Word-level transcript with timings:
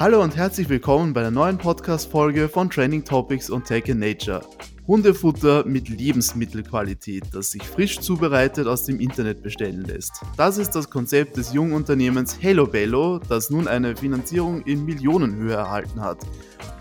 Hallo 0.00 0.22
und 0.22 0.36
herzlich 0.36 0.68
willkommen 0.68 1.12
bei 1.12 1.22
der 1.22 1.32
neuen 1.32 1.58
Podcast-Folge 1.58 2.48
von 2.48 2.70
Trending 2.70 3.04
Topics 3.04 3.50
und 3.50 3.64
Tech 3.64 3.86
in 3.86 3.98
Nature. 3.98 4.42
Hundefutter 4.86 5.64
mit 5.66 5.88
Lebensmittelqualität, 5.88 7.24
das 7.32 7.50
sich 7.50 7.64
frisch 7.64 7.98
zubereitet 7.98 8.68
aus 8.68 8.84
dem 8.84 9.00
Internet 9.00 9.42
bestellen 9.42 9.82
lässt. 9.82 10.22
Das 10.36 10.56
ist 10.56 10.70
das 10.76 10.88
Konzept 10.88 11.36
des 11.36 11.52
jungen 11.52 11.72
Unternehmens 11.72 12.38
Hello 12.40 12.64
Bello, 12.64 13.18
das 13.28 13.50
nun 13.50 13.66
eine 13.66 13.96
Finanzierung 13.96 14.62
in 14.62 14.84
Millionenhöhe 14.84 15.54
erhalten 15.54 16.00
hat. 16.00 16.18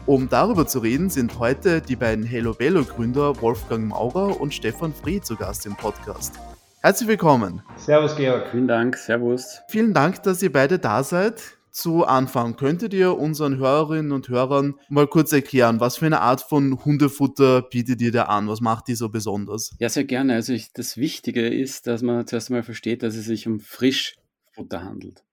Um 0.06 0.30
darüber 0.30 0.68
zu 0.68 0.78
reden, 0.78 1.10
sind 1.10 1.40
heute 1.40 1.82
die 1.82 1.96
beiden 1.96 2.24
Hello 2.24 2.54
Bello 2.54 2.84
Gründer 2.84 3.42
Wolfgang 3.42 3.88
Maurer 3.88 4.40
und 4.40 4.54
Stefan 4.54 4.94
Fried 4.94 5.26
zu 5.26 5.36
Gast 5.36 5.66
im 5.66 5.76
Podcast. 5.76 6.36
Herzlich 6.82 7.10
willkommen. 7.10 7.64
Servus 7.78 8.16
Georg. 8.16 8.50
Vielen 8.52 8.68
Dank, 8.68 8.96
Servus. 8.96 9.60
Vielen 9.70 9.96
Dank, 9.96 10.22
dass 10.22 10.44
ihr 10.44 10.52
beide 10.52 10.78
da 10.78 11.04
seid 11.04 11.57
zu 11.78 12.06
Anfang, 12.06 12.56
könntet 12.56 12.92
ihr 12.94 13.16
unseren 13.18 13.58
Hörerinnen 13.58 14.12
und 14.12 14.30
Hörern 14.30 14.80
mal 14.90 15.06
kurz 15.06 15.32
erklären, 15.32 15.80
was 15.80 15.98
für 15.98 16.08
eine 16.08 16.22
Art 16.22 16.42
von 16.42 16.84
Hundefutter 16.84 17.62
bietet 17.62 18.02
ihr 18.02 18.12
da 18.12 18.24
an? 18.24 18.48
Was 18.48 18.62
macht 18.62 18.88
die 18.88 18.96
so 18.96 19.10
besonders? 19.10 19.76
Ja, 19.80 19.88
sehr 19.88 20.04
gerne. 20.04 20.34
Also 20.34 20.54
ich, 20.54 20.74
das 20.74 20.98
Wichtige 20.98 21.48
ist, 21.48 21.86
dass 21.86 22.02
man 22.02 22.26
zuerst 22.26 22.50
einmal 22.50 22.64
versteht, 22.64 23.04
dass 23.04 23.16
es 23.16 23.26
sich 23.26 23.46
um 23.46 23.60
Frischfutter 23.60 24.84
handelt. 24.84 25.24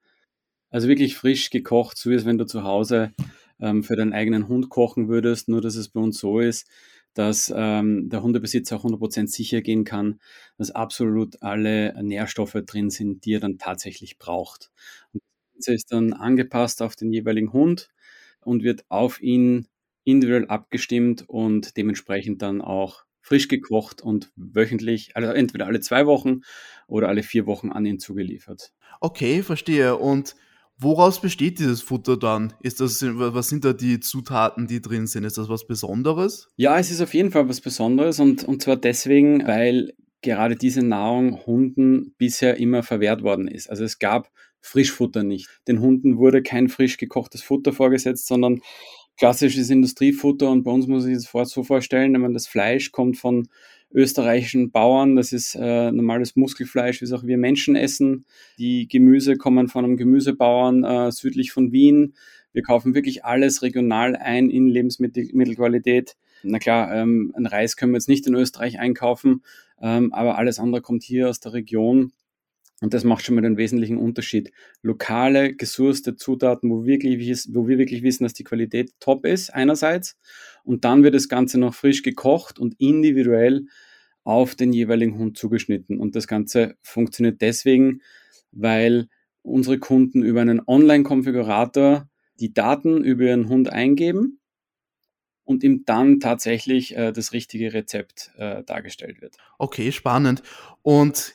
Also 0.69 0.87
wirklich 0.87 1.17
frisch 1.17 1.49
gekocht, 1.49 1.97
so 1.97 2.11
wie 2.11 2.15
es 2.15 2.27
wenn 2.27 2.37
du 2.37 2.45
zu 2.45 2.63
Hause 2.63 3.13
ähm, 3.59 3.83
für 3.83 3.97
deinen 3.97 4.13
eigenen 4.13 4.47
Hund 4.47 4.69
kochen 4.69 5.09
würdest, 5.09 5.49
nur 5.49 5.63
dass 5.63 5.77
es 5.77 5.89
bei 5.89 6.01
uns 6.01 6.19
so 6.19 6.41
ist, 6.41 6.69
dass 7.15 7.51
ähm, 7.57 8.11
der 8.11 8.23
Hundebesitzer 8.23 8.77
auch 8.77 8.85
100% 8.85 9.29
sicher 9.29 9.63
gehen 9.63 9.85
kann, 9.85 10.21
dass 10.59 10.71
absolut 10.73 11.41
alle 11.43 11.95
Nährstoffe 12.03 12.59
drin 12.67 12.91
sind, 12.91 13.25
die 13.25 13.35
er 13.35 13.41
dann 13.41 13.57
tatsächlich 13.57 14.19
braucht. 14.19 14.71
Und 15.13 15.23
Ganze 15.65 15.75
ist 15.75 15.93
dann 15.93 16.13
angepasst 16.13 16.83
auf 16.83 16.95
den 16.95 17.11
jeweiligen 17.11 17.53
Hund 17.53 17.89
und 18.41 18.63
wird 18.63 18.85
auf 18.91 19.23
ihn 19.23 19.67
individuell 20.05 20.47
abgestimmt 20.47 21.25
und 21.27 21.79
dementsprechend 21.79 22.43
dann 22.43 22.61
auch 22.61 23.05
frisch 23.23 23.49
gekocht 23.49 24.03
und 24.03 24.31
wöchentlich, 24.37 25.17
also 25.17 25.31
entweder 25.31 25.67
alle 25.67 25.81
zwei 25.81 26.05
Wochen 26.05 26.43
oder 26.87 27.09
alle 27.09 27.23
vier 27.23 27.47
Wochen 27.47 27.73
an 27.73 27.87
ihn 27.87 27.99
zugeliefert. 27.99 28.73
Okay, 29.01 29.43
verstehe. 29.43 29.97
Und 29.97 30.37
woraus 30.77 31.23
besteht 31.23 31.59
dieses 31.59 31.81
Futter 31.81 32.19
dann? 32.19 32.53
Ist 32.61 32.81
das, 32.81 33.03
was 33.03 33.49
sind 33.49 33.65
da 33.65 33.73
die 33.73 34.01
Zutaten, 34.01 34.67
die 34.67 34.83
drin 34.83 35.07
sind? 35.07 35.25
Ist 35.25 35.39
das 35.39 35.49
was 35.49 35.67
Besonderes? 35.67 36.49
Ja, 36.57 36.79
es 36.79 36.91
ist 36.91 37.01
auf 37.01 37.15
jeden 37.15 37.31
Fall 37.31 37.49
was 37.49 37.63
Besonderes 37.63 38.21
und, 38.21 38.45
und 38.45 38.61
zwar 38.61 38.77
deswegen, 38.77 39.47
weil 39.47 39.95
gerade 40.21 40.57
diese 40.57 40.83
Nahrung 40.83 41.47
Hunden 41.47 42.15
bisher 42.19 42.59
immer 42.59 42.83
verwehrt 42.83 43.23
worden 43.23 43.49
ist. 43.49 43.71
Also 43.71 43.85
es 43.85 43.99
gab 43.99 44.29
Frischfutter 44.65 45.23
nicht. 45.23 45.49
Den 45.69 45.81
Hunden 45.81 46.17
wurde 46.17 46.43
kein 46.43 46.69
frisch 46.69 46.97
gekochtes 46.97 47.43
Futter 47.43 47.73
vorgesetzt, 47.73 48.27
sondern 48.27 48.61
klassisches 49.19 49.71
Industriefutter. 49.71 50.51
Und 50.51 50.65
bei 50.65 50.71
uns 50.71 50.87
muss 50.87 51.07
ich 51.07 51.15
das 51.15 51.51
so 51.51 51.63
vorstellen, 51.63 52.15
wenn 52.15 52.23
man 52.23 52.33
das 52.33 52.47
Fleisch 52.47 52.91
kommt 52.91 53.19
von 53.19 53.49
österreichischen 53.93 54.71
Bauern. 54.71 55.17
Das 55.17 55.33
ist 55.33 55.55
äh, 55.55 55.93
normales 55.93 56.35
Muskelfleisch, 56.35 57.01
wie 57.01 57.05
es 57.05 57.13
auch 57.13 57.25
wir 57.25 57.39
Menschen 57.39 57.77
essen. 57.77 58.25
Die 58.59 58.89
Gemüse 58.89 59.37
kommen 59.37 59.69
von 59.69 59.85
einem 59.85 59.97
Gemüsebauern 59.97 60.83
äh, 60.83 61.13
südlich 61.13 61.53
von 61.53 61.71
Wien. 61.71 62.15
Wir 62.53 62.63
kaufen 62.63 62.95
wirklich 62.95 63.25
alles 63.25 63.63
regional 63.63 64.17
ein 64.17 64.49
in 64.49 64.69
Lebensmittelqualität. 64.69 66.17
Na 66.43 66.59
klar, 66.59 66.93
ähm, 66.95 67.33
ein 67.37 67.47
Reis 67.47 67.77
können 67.77 67.93
wir 67.93 67.99
jetzt 67.99 68.09
nicht 68.09 68.27
in 68.27 68.35
Österreich 68.35 68.79
einkaufen, 68.79 69.43
ähm, 69.81 70.13
aber 70.13 70.39
alles 70.39 70.59
andere 70.59 70.83
kommt 70.83 71.03
hier 71.03 71.29
aus 71.29 71.41
der 71.41 71.53
Region. 71.53 72.13
Und 72.85 72.93
das 72.93 73.03
macht 73.03 73.25
schon 73.25 73.35
mal 73.35 73.41
den 73.41 73.57
wesentlichen 73.57 73.97
Unterschied. 73.97 74.53
Lokale, 74.83 75.55
gesourcete 75.55 76.17
Zutaten, 76.17 76.71
wo, 76.71 76.85
wirklich, 76.85 77.19
wo 77.55 77.67
wir 77.67 77.79
wirklich 77.79 78.03
wissen, 78.03 78.25
dass 78.25 78.35
die 78.35 78.45
Qualität 78.45 78.93
top 79.01 79.25
ist, 79.25 79.49
einerseits. 79.55 80.19
Und 80.65 80.85
dann 80.85 81.03
wird 81.03 81.15
das 81.15 81.31
Ganze 81.31 81.59
noch 81.59 81.73
frisch 81.73 82.03
gekocht 82.03 82.59
und 82.59 82.75
individuell 82.79 83.69
auf 84.23 84.55
den 84.55 84.75
jeweiligen 84.75 85.17
Hund 85.17 85.39
zugeschnitten. 85.39 85.99
Und 85.99 86.15
das 86.15 86.29
Ganze 86.29 86.77
funktioniert 86.83 87.41
deswegen, 87.41 88.03
weil 88.53 89.09
unsere 89.41 89.79
Kunden 89.79 90.23
über 90.23 90.43
einen 90.43 90.61
Online-Konfigurator 90.67 92.07
die 92.39 92.53
Daten 92.53 93.03
über 93.03 93.25
ihren 93.25 93.49
Hund 93.49 93.73
eingeben 93.73 94.41
und 95.45 95.65
ihm 95.65 95.85
dann 95.87 96.21
tatsächlich 96.21 96.95
äh, 96.95 97.13
das 97.13 97.33
richtige 97.33 97.73
Rezept 97.73 98.33
äh, 98.37 98.63
dargestellt 98.63 99.23
wird. 99.23 99.39
Okay, 99.57 99.91
spannend. 99.91 100.43
Und 100.83 101.35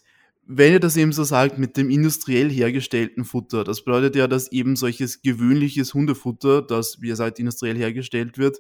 wenn 0.52 0.74
ihr 0.74 0.80
das 0.80 0.98
eben 0.98 1.12
so 1.12 1.24
sagt 1.24 1.60
mit 1.60 1.78
dem 1.78 1.92
industriell 1.92 2.50
hergestellten 2.50 3.24
Futter, 3.24 3.64
das 3.64 3.84
bedeutet 3.84 4.16
ja, 4.16 4.28
dass 4.28 4.52
eben 4.52 4.76
solches 4.76 5.22
gewöhnliches 5.22 5.94
Hundefutter, 5.94 6.64
das, 6.64 7.00
wie 7.02 7.10
ihr 7.10 7.16
sagt, 7.16 7.38
industriell 7.38 7.78
hergestellt 7.78 8.40
wird, 8.40 8.58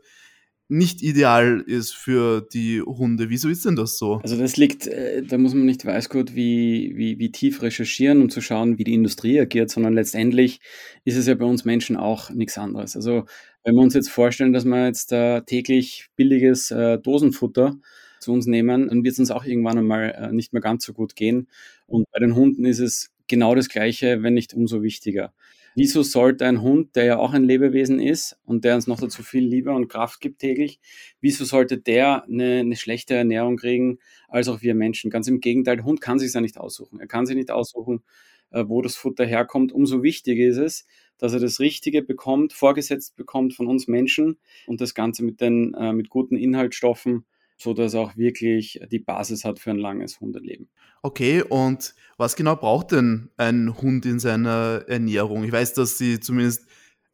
nicht 0.67 1.01
ideal 1.01 1.63
ist 1.66 1.95
für 1.95 2.47
die 2.53 2.79
Hunde. 2.79 3.31
Wieso 3.31 3.50
ist 3.50 3.66
denn 3.66 3.75
das 3.75 3.97
so? 3.97 4.19
Also 4.22 4.38
das 4.38 4.55
liegt, 4.55 4.85
äh, 4.85 5.23
da 5.23 5.39
muss 5.39 5.55
man 5.55 5.66
nicht 5.66 5.83
weiß 5.83 6.09
gut 6.09 6.35
wie, 6.35 6.94
wie, 6.95 7.17
wie 7.17 7.31
tief 7.31 7.63
recherchieren, 7.63 8.21
um 8.21 8.29
zu 8.29 8.39
schauen, 8.39 8.77
wie 8.77 8.83
die 8.83 8.94
Industrie 8.94 9.39
agiert, 9.39 9.71
sondern 9.71 9.95
letztendlich 9.95 10.59
ist 11.06 11.17
es 11.17 11.25
ja 11.25 11.33
bei 11.33 11.45
uns 11.45 11.66
Menschen 11.66 11.97
auch 11.97 12.29
nichts 12.29 12.59
anderes. 12.59 12.95
Also 12.95 13.25
wenn 13.63 13.73
wir 13.73 13.81
uns 13.81 13.95
jetzt 13.95 14.11
vorstellen, 14.11 14.53
dass 14.53 14.63
man 14.63 14.85
jetzt 14.85 15.11
äh, 15.11 15.41
täglich 15.41 16.09
billiges 16.16 16.69
äh, 16.69 17.00
Dosenfutter 17.00 17.79
zu 18.19 18.34
uns 18.34 18.46
nehmen, 18.46 18.88
dann 18.88 19.03
wird 19.03 19.13
es 19.13 19.19
uns 19.19 19.31
auch 19.31 19.46
irgendwann 19.46 19.78
einmal 19.78 20.12
äh, 20.12 20.31
nicht 20.31 20.53
mehr 20.53 20.62
ganz 20.62 20.85
so 20.85 20.94
gut 20.94 21.16
gehen. 21.16 21.47
Und 21.88 22.09
bei 22.12 22.19
den 22.19 22.35
Hunden 22.35 22.66
ist 22.66 22.80
es 22.80 23.12
genau 23.28 23.56
das 23.56 23.69
Gleiche, 23.69 24.24
wenn 24.24 24.34
nicht 24.34 24.53
umso 24.53 24.81
wichtiger. 24.84 25.34
Wieso 25.75 26.02
sollte 26.02 26.46
ein 26.46 26.62
Hund, 26.62 26.96
der 26.96 27.06
ja 27.06 27.18
auch 27.18 27.34
ein 27.34 27.44
Lebewesen 27.44 28.00
ist 28.00 28.38
und 28.44 28.66
der 28.66 28.75
uns 28.75 28.88
noch 28.88 29.00
dazu 29.00 29.24
viel 29.24 29.46
Liebe 29.46 29.72
und 29.72 29.88
Kraft 29.88 30.19
gibt 30.19 30.40
täglich, 30.40 30.80
wieso 31.22 31.46
sollte 31.46 31.78
der 31.78 32.25
eine, 32.25 32.59
eine 32.59 32.75
schlechte 32.75 33.13
Ernährung 33.13 33.57
kriegen 33.57 34.00
als 34.28 34.47
auch 34.47 34.62
wir 34.62 34.75
Menschen? 34.75 35.12
Ganz 35.12 35.28
im 35.28 35.40
Gegenteil, 35.40 35.78
der 35.78 35.86
Hund 35.86 36.01
kann 36.01 36.19
sich 36.19 36.34
ja 36.34 36.41
nicht 36.41 36.57
aussuchen. 36.57 37.00
Er 37.00 37.07
kann 37.07 37.25
sich 37.25 37.36
nicht 37.36 37.51
aussuchen, 37.51 38.03
äh, 38.51 38.66
wo 38.68 38.81
das 38.81 38.96
Futter 38.96 39.25
herkommt. 39.25 39.72
Umso 39.72 40.03
wichtiger 40.03 40.46
ist 40.46 40.57
es, 40.57 40.86
dass 41.18 41.34
er 41.34 41.40
das 41.40 41.59
Richtige 41.59 42.01
bekommt, 42.01 42.53
vorgesetzt 42.53 43.16
bekommt 43.16 43.53
von 43.53 43.68
uns 43.68 43.88
Menschen 43.88 44.38
und 44.68 44.81
das 44.81 44.94
Ganze 44.94 45.24
mit 45.24 45.40
den 45.40 45.74
äh, 45.75 45.94
mit 45.94 46.09
guten 46.09 46.36
Inhaltsstoffen 46.36 47.25
so 47.59 47.74
dass 47.74 47.94
auch 47.94 48.16
wirklich 48.16 48.81
die 48.92 49.00
Basis 49.00 49.44
hat 49.44 49.59
für 49.59 49.72
ein 49.72 49.78
langes 49.78 50.20
Hundeleben. 50.20 50.70
Okay, 51.03 51.44
und 51.44 51.94
was 52.18 52.36
genau 52.36 52.56
braucht 52.56 52.92
denn 52.92 53.30
ein 53.38 53.81
Hund 53.81 54.06
in 54.06 54.20
seiner 54.20 54.86
Ernährung? 54.88 55.44
Ich 55.44 55.52
weiß, 55.52 55.74
dass 55.74 55.98
sie 55.98 56.19
zumindest 56.19 56.66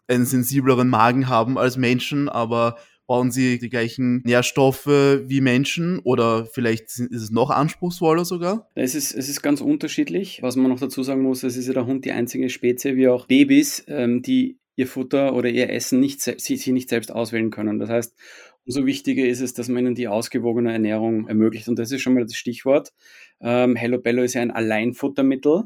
einen 0.08 0.26
sensibleren 0.26 0.88
Magen 0.88 1.28
haben 1.28 1.58
als 1.58 1.78
Menschen, 1.78 2.30
aber 2.30 2.78
brauchen 3.08 3.32
sie 3.32 3.60
die 3.60 3.70
gleichen 3.70 4.22
Nährstoffe 4.24 4.88
wie 4.88 5.42
Menschen 5.42 6.00
oder 6.00 6.46
vielleicht 6.46 6.84
ist 7.00 7.12
es 7.12 7.32
noch 7.32 7.50
anspruchsvoller 7.50 8.26
sogar? 8.26 8.70
Es 8.76 8.96
ist, 8.96 9.14
es 9.14 9.30
ist 9.30 9.42
ganz 9.42 9.62
unterschiedlich. 9.62 10.42
Was 10.42 10.56
man 10.56 10.70
noch 10.70 10.80
dazu 10.80 11.04
sagen 11.04 11.22
muss, 11.22 11.44
es 11.44 11.58
ist 11.58 11.68
ja 11.68 11.74
der 11.74 11.86
Hund 11.86 12.06
die 12.06 12.12
einzige 12.12 12.50
Spezie, 12.50 12.96
wie 12.96 13.08
auch 13.08 13.28
Babys, 13.28 13.84
ähm, 13.88 14.22
die 14.22 14.60
ihr 14.76 14.88
Futter 14.88 15.34
oder 15.34 15.50
ihr 15.50 15.70
Essen 15.70 16.00
nicht, 16.00 16.22
sie, 16.22 16.58
sie 16.58 16.72
nicht 16.72 16.90
selbst 16.90 17.12
auswählen 17.12 17.52
können. 17.52 17.80
Das 17.80 17.90
heißt, 17.90 18.16
Umso 18.68 18.88
wichtiger 18.88 19.26
ist 19.26 19.42
es, 19.42 19.54
dass 19.54 19.70
man 19.70 19.86
ihnen 19.86 19.96
die 19.96 20.08
ausgewogene 20.08 20.74
Ernährung 20.74 21.28
ermöglicht. 21.28 21.68
Und 21.68 21.78
das 21.78 21.92
ist 21.92 22.02
schon 22.02 22.16
mal 22.16 22.24
das 22.24 22.36
Stichwort. 22.36 22.94
Ähm, 23.40 23.76
Hello 23.76 24.00
Bello 24.00 24.24
ist 24.24 24.34
ja 24.34 24.42
ein 24.42 24.50
Alleinfuttermittel. 24.50 25.66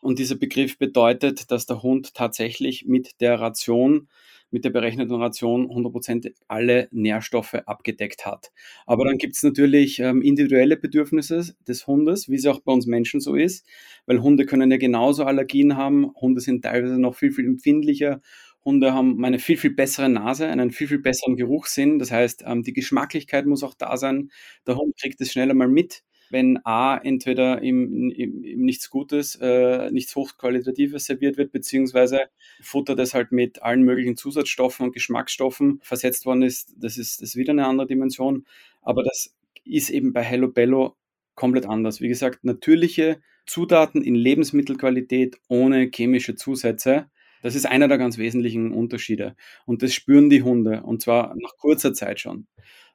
Und 0.00 0.20
dieser 0.20 0.36
Begriff 0.36 0.78
bedeutet, 0.78 1.50
dass 1.50 1.66
der 1.66 1.82
Hund 1.82 2.14
tatsächlich 2.14 2.86
mit 2.86 3.20
der 3.20 3.40
Ration, 3.40 4.08
mit 4.52 4.64
der 4.64 4.70
berechneten 4.70 5.16
Ration 5.16 5.66
100% 5.68 6.32
alle 6.46 6.86
Nährstoffe 6.92 7.54
abgedeckt 7.54 8.24
hat. 8.24 8.52
Aber 8.86 9.04
dann 9.04 9.18
gibt 9.18 9.34
es 9.34 9.42
natürlich 9.42 9.98
ähm, 9.98 10.22
individuelle 10.22 10.76
Bedürfnisse 10.76 11.56
des 11.66 11.88
Hundes, 11.88 12.28
wie 12.28 12.36
es 12.36 12.46
auch 12.46 12.60
bei 12.60 12.72
uns 12.72 12.86
Menschen 12.86 13.18
so 13.18 13.34
ist, 13.34 13.66
weil 14.06 14.22
Hunde 14.22 14.46
können 14.46 14.70
ja 14.70 14.76
genauso 14.76 15.24
Allergien 15.24 15.76
haben. 15.76 16.14
Hunde 16.14 16.40
sind 16.40 16.62
teilweise 16.62 17.00
noch 17.00 17.16
viel, 17.16 17.32
viel 17.32 17.46
empfindlicher 17.46 18.20
Hunde 18.68 18.92
haben 18.92 19.24
eine 19.24 19.38
viel, 19.38 19.56
viel 19.56 19.70
bessere 19.70 20.10
Nase, 20.10 20.46
einen 20.46 20.70
viel, 20.70 20.88
viel 20.88 20.98
besseren 20.98 21.36
Geruchssinn. 21.36 21.98
Das 21.98 22.10
heißt, 22.10 22.44
ähm, 22.46 22.62
die 22.62 22.74
Geschmacklichkeit 22.74 23.46
muss 23.46 23.64
auch 23.64 23.72
da 23.72 23.96
sein. 23.96 24.30
Der 24.66 24.76
Hund 24.76 24.94
kriegt 25.00 25.18
es 25.22 25.32
schneller 25.32 25.54
mal 25.54 25.68
mit, 25.68 26.02
wenn 26.28 26.58
A, 26.66 26.98
entweder 26.98 27.62
ihm, 27.62 28.10
ihm, 28.10 28.44
ihm 28.44 28.60
nichts 28.60 28.90
Gutes, 28.90 29.36
äh, 29.36 29.90
nichts 29.90 30.14
Hochqualitatives 30.14 31.06
serviert 31.06 31.38
wird, 31.38 31.50
beziehungsweise 31.50 32.20
Futter, 32.60 32.94
das 32.94 33.14
halt 33.14 33.32
mit 33.32 33.62
allen 33.62 33.84
möglichen 33.84 34.18
Zusatzstoffen 34.18 34.84
und 34.84 34.92
Geschmacksstoffen 34.92 35.80
versetzt 35.82 36.26
worden 36.26 36.42
ist. 36.42 36.74
Das 36.76 36.98
ist, 36.98 37.22
das 37.22 37.30
ist 37.30 37.36
wieder 37.36 37.52
eine 37.52 37.66
andere 37.66 37.86
Dimension. 37.86 38.44
Aber 38.82 39.02
das 39.02 39.34
ist 39.64 39.88
eben 39.88 40.12
bei 40.12 40.22
Hello 40.22 40.48
Bello 40.48 40.94
komplett 41.34 41.64
anders. 41.64 42.02
Wie 42.02 42.08
gesagt, 42.08 42.44
natürliche 42.44 43.22
Zutaten 43.46 44.02
in 44.02 44.14
Lebensmittelqualität 44.14 45.40
ohne 45.48 45.90
chemische 45.90 46.34
Zusätze. 46.34 47.08
Das 47.42 47.54
ist 47.54 47.66
einer 47.66 47.88
der 47.88 47.98
ganz 47.98 48.18
wesentlichen 48.18 48.72
Unterschiede. 48.72 49.36
Und 49.66 49.82
das 49.82 49.94
spüren 49.94 50.30
die 50.30 50.42
Hunde. 50.42 50.82
Und 50.82 51.02
zwar 51.02 51.34
nach 51.36 51.56
kurzer 51.56 51.94
Zeit 51.94 52.20
schon. 52.20 52.46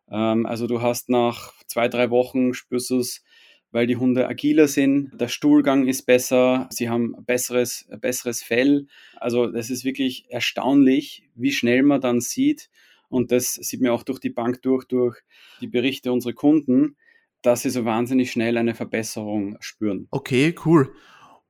Ähm, 0.09 0.45
also 0.45 0.67
du 0.67 0.81
hast 0.81 1.09
nach 1.09 1.53
zwei, 1.67 1.87
drei 1.87 2.09
Wochen 2.09 2.53
spürst 2.53 2.89
du 2.89 2.99
es, 2.99 3.23
weil 3.71 3.87
die 3.87 3.95
Hunde 3.97 4.27
agiler 4.27 4.67
sind, 4.67 5.19
der 5.19 5.27
Stuhlgang 5.27 5.87
ist 5.87 6.03
besser, 6.03 6.67
sie 6.69 6.89
haben 6.89 7.15
besseres, 7.25 7.87
besseres 7.99 8.43
Fell. 8.43 8.85
Also 9.15 9.47
das 9.47 9.71
ist 9.71 9.83
wirklich 9.83 10.25
erstaunlich, 10.29 11.27
wie 11.33 11.51
schnell 11.51 11.81
man 11.81 11.99
dann 11.99 12.21
sieht, 12.21 12.69
und 13.13 13.31
das 13.31 13.53
sieht 13.53 13.79
man 13.79 13.91
auch 13.91 14.01
durch 14.01 14.17
die 14.17 14.31
Bank 14.31 14.63
durch, 14.63 14.85
durch 14.85 15.17
die 15.61 15.67
Berichte 15.67 16.11
unserer 16.11 16.33
Kunden, 16.33 16.97
dass 17.43 17.61
sie 17.61 17.69
so 17.69 17.85
wahnsinnig 17.85 18.31
schnell 18.31 18.57
eine 18.57 18.73
Verbesserung 18.73 19.55
spüren. 19.59 20.07
Okay, 20.09 20.55
cool. 20.65 20.95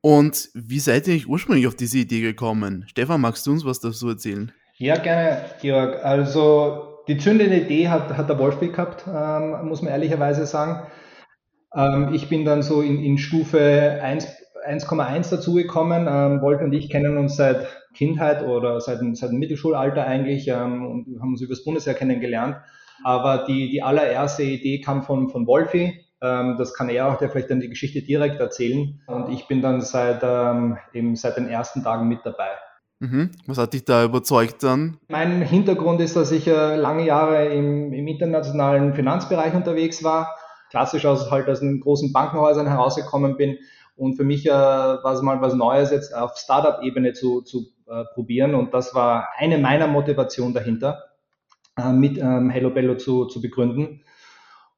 Und 0.05 0.49
wie 0.53 0.79
seid 0.79 1.07
ihr 1.07 1.13
eigentlich 1.13 1.29
ursprünglich 1.29 1.65
auf 1.65 1.75
diese 1.75 1.97
Idee 1.97 2.19
gekommen? 2.19 2.83
Stefan, 2.87 3.21
magst 3.21 3.47
du 3.47 3.51
uns 3.51 3.63
was 3.63 3.79
dazu 3.79 4.09
erzählen? 4.09 4.51
Ja, 4.75 4.97
gerne, 4.97 5.45
Georg. 5.61 6.03
Also 6.03 6.97
die 7.07 7.17
zündende 7.17 7.61
Idee 7.61 7.87
hat, 7.87 8.17
hat 8.17 8.27
der 8.27 8.37
Wolfi 8.37 8.67
gehabt, 8.67 9.05
ähm, 9.07 9.65
muss 9.69 9.81
man 9.81 9.93
ehrlicherweise 9.93 10.45
sagen. 10.45 10.85
Ähm, 11.73 12.13
ich 12.13 12.27
bin 12.27 12.43
dann 12.43 12.63
so 12.63 12.81
in, 12.81 13.01
in 13.01 13.17
Stufe 13.17 14.01
1,1 14.03 15.29
dazugekommen. 15.29 16.05
Ähm, 16.09 16.41
Wolfi 16.41 16.65
und 16.65 16.73
ich 16.73 16.89
kennen 16.89 17.17
uns 17.17 17.37
seit 17.37 17.65
Kindheit 17.95 18.43
oder 18.43 18.81
seit, 18.81 18.99
seit 19.15 19.29
dem 19.29 19.39
Mittelschulalter 19.39 20.05
eigentlich 20.05 20.49
ähm, 20.49 20.85
und 20.85 21.21
haben 21.21 21.31
uns 21.31 21.41
übers 21.41 21.63
Bundesheer 21.63 21.93
kennengelernt. 21.93 22.57
Aber 23.05 23.45
die, 23.47 23.69
die 23.69 23.81
allererste 23.81 24.43
Idee 24.43 24.81
kam 24.81 25.03
von, 25.03 25.29
von 25.29 25.47
Wolfi. 25.47 26.03
Ähm, 26.23 26.55
das 26.57 26.73
kann 26.73 26.89
er 26.89 27.09
auch, 27.09 27.17
der 27.17 27.29
vielleicht 27.29 27.51
dann 27.51 27.59
die 27.59 27.69
Geschichte 27.69 28.01
direkt 28.01 28.39
erzählen. 28.39 29.01
Und 29.07 29.29
ich 29.29 29.47
bin 29.47 29.61
dann 29.61 29.81
seit, 29.81 30.21
ähm, 30.23 30.77
eben 30.93 31.15
seit 31.15 31.37
den 31.37 31.47
ersten 31.47 31.83
Tagen 31.83 32.07
mit 32.07 32.19
dabei. 32.23 32.49
Mhm. 32.99 33.31
Was 33.45 33.57
hat 33.57 33.73
dich 33.73 33.83
da 33.83 34.05
überzeugt 34.05 34.63
dann? 34.63 34.97
Mein 35.09 35.41
Hintergrund 35.41 35.99
ist, 35.99 36.15
dass 36.15 36.31
ich 36.31 36.47
äh, 36.47 36.75
lange 36.77 37.05
Jahre 37.05 37.47
im, 37.47 37.91
im 37.91 38.07
internationalen 38.07 38.93
Finanzbereich 38.93 39.53
unterwegs 39.53 40.03
war, 40.03 40.33
klassisch 40.69 41.05
aus 41.05 41.29
halt 41.29 41.49
aus 41.49 41.59
den 41.59 41.81
großen 41.81 42.13
Bankenhäusern 42.13 42.67
herausgekommen 42.67 43.35
bin 43.35 43.57
und 43.95 44.15
für 44.15 44.23
mich 44.23 44.45
äh, 44.45 44.51
war 44.51 45.13
es 45.13 45.21
mal 45.21 45.41
was 45.41 45.53
Neues 45.53 45.91
jetzt 45.91 46.15
auf 46.15 46.37
Startup-Ebene 46.37 47.13
zu, 47.13 47.41
zu 47.41 47.67
äh, 47.87 48.05
probieren 48.13 48.55
und 48.55 48.73
das 48.73 48.95
war 48.95 49.27
eine 49.37 49.57
meiner 49.57 49.87
Motivationen 49.87 50.53
dahinter, 50.53 51.03
äh, 51.77 51.91
mit 51.91 52.17
ähm, 52.17 52.49
Hello 52.49 52.69
Bello 52.69 52.95
zu, 52.95 53.25
zu 53.25 53.41
begründen. 53.41 54.03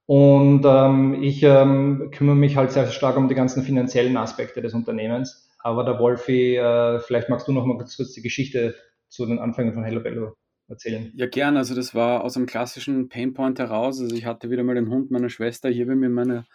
Und 0.08 0.64
ähm, 0.66 1.22
ich 1.22 1.42
ähm, 1.44 2.12
kümmere 2.12 2.36
mich 2.36 2.58
halt 2.58 2.72
sehr 2.72 2.88
stark 2.88 3.18
um 3.18 3.28
die 3.28 3.36
ganzen 3.36 3.64
finanziellen 3.64 4.18
Aspekte 4.18 4.62
des 4.62 4.74
Unternehmens 4.74 5.46
aber 5.66 5.84
der 5.84 5.98
Wolfi, 5.98 6.58
äh, 6.58 7.00
vielleicht 7.00 7.28
magst 7.28 7.48
du 7.48 7.52
noch 7.52 7.66
mal 7.66 7.76
kurz 7.76 7.98
die 8.14 8.22
Geschichte 8.22 8.76
zu 9.10 9.26
den 9.26 9.40
Anfängen 9.40 9.74
von 9.74 9.84
Hello 9.84 10.00
Bello 10.00 10.36
erzählen. 10.68 11.12
Ja, 11.16 11.26
gern. 11.26 11.58
Also 11.58 11.74
das 11.74 11.96
war 11.96 12.24
aus 12.24 12.38
einem 12.38 12.46
klassischen 12.46 13.10
Painpoint 13.10 13.58
heraus. 13.58 14.00
Also 14.00 14.16
ich 14.16 14.28
hatte 14.28 14.52
wieder 14.52 14.64
mal 14.64 14.76
den 14.76 14.92
Hund 14.92 15.10
meiner 15.10 15.30
Schwester 15.30 15.68
hier 15.68 15.88
bei 15.88 15.96
mir 15.96 16.06
in 16.06 16.14
meiner 16.14 16.46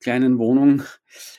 kleinen 0.00 0.38
Wohnung 0.38 0.84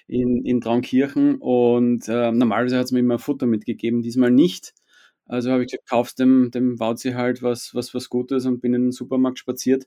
in, 0.07 0.43
in 0.43 0.59
Traunkirchen 0.59 1.37
und 1.37 2.09
äh, 2.09 2.33
normalerweise 2.33 2.77
hat 2.77 2.85
es 2.85 2.91
mir 2.91 2.99
immer 2.99 3.17
Futter 3.17 3.45
mitgegeben, 3.45 4.01
diesmal 4.01 4.29
nicht. 4.29 4.73
Also 5.25 5.51
habe 5.51 5.63
ich 5.63 5.71
gesagt, 5.71 5.89
kaufst 5.89 6.19
dem, 6.19 6.51
dem 6.51 6.81
Wauzi 6.81 7.13
halt 7.13 7.41
was, 7.41 7.73
was, 7.73 7.93
was 7.93 8.09
Gutes 8.09 8.45
und 8.45 8.59
bin 8.59 8.73
in 8.73 8.87
den 8.87 8.91
Supermarkt 8.91 9.39
spaziert 9.39 9.85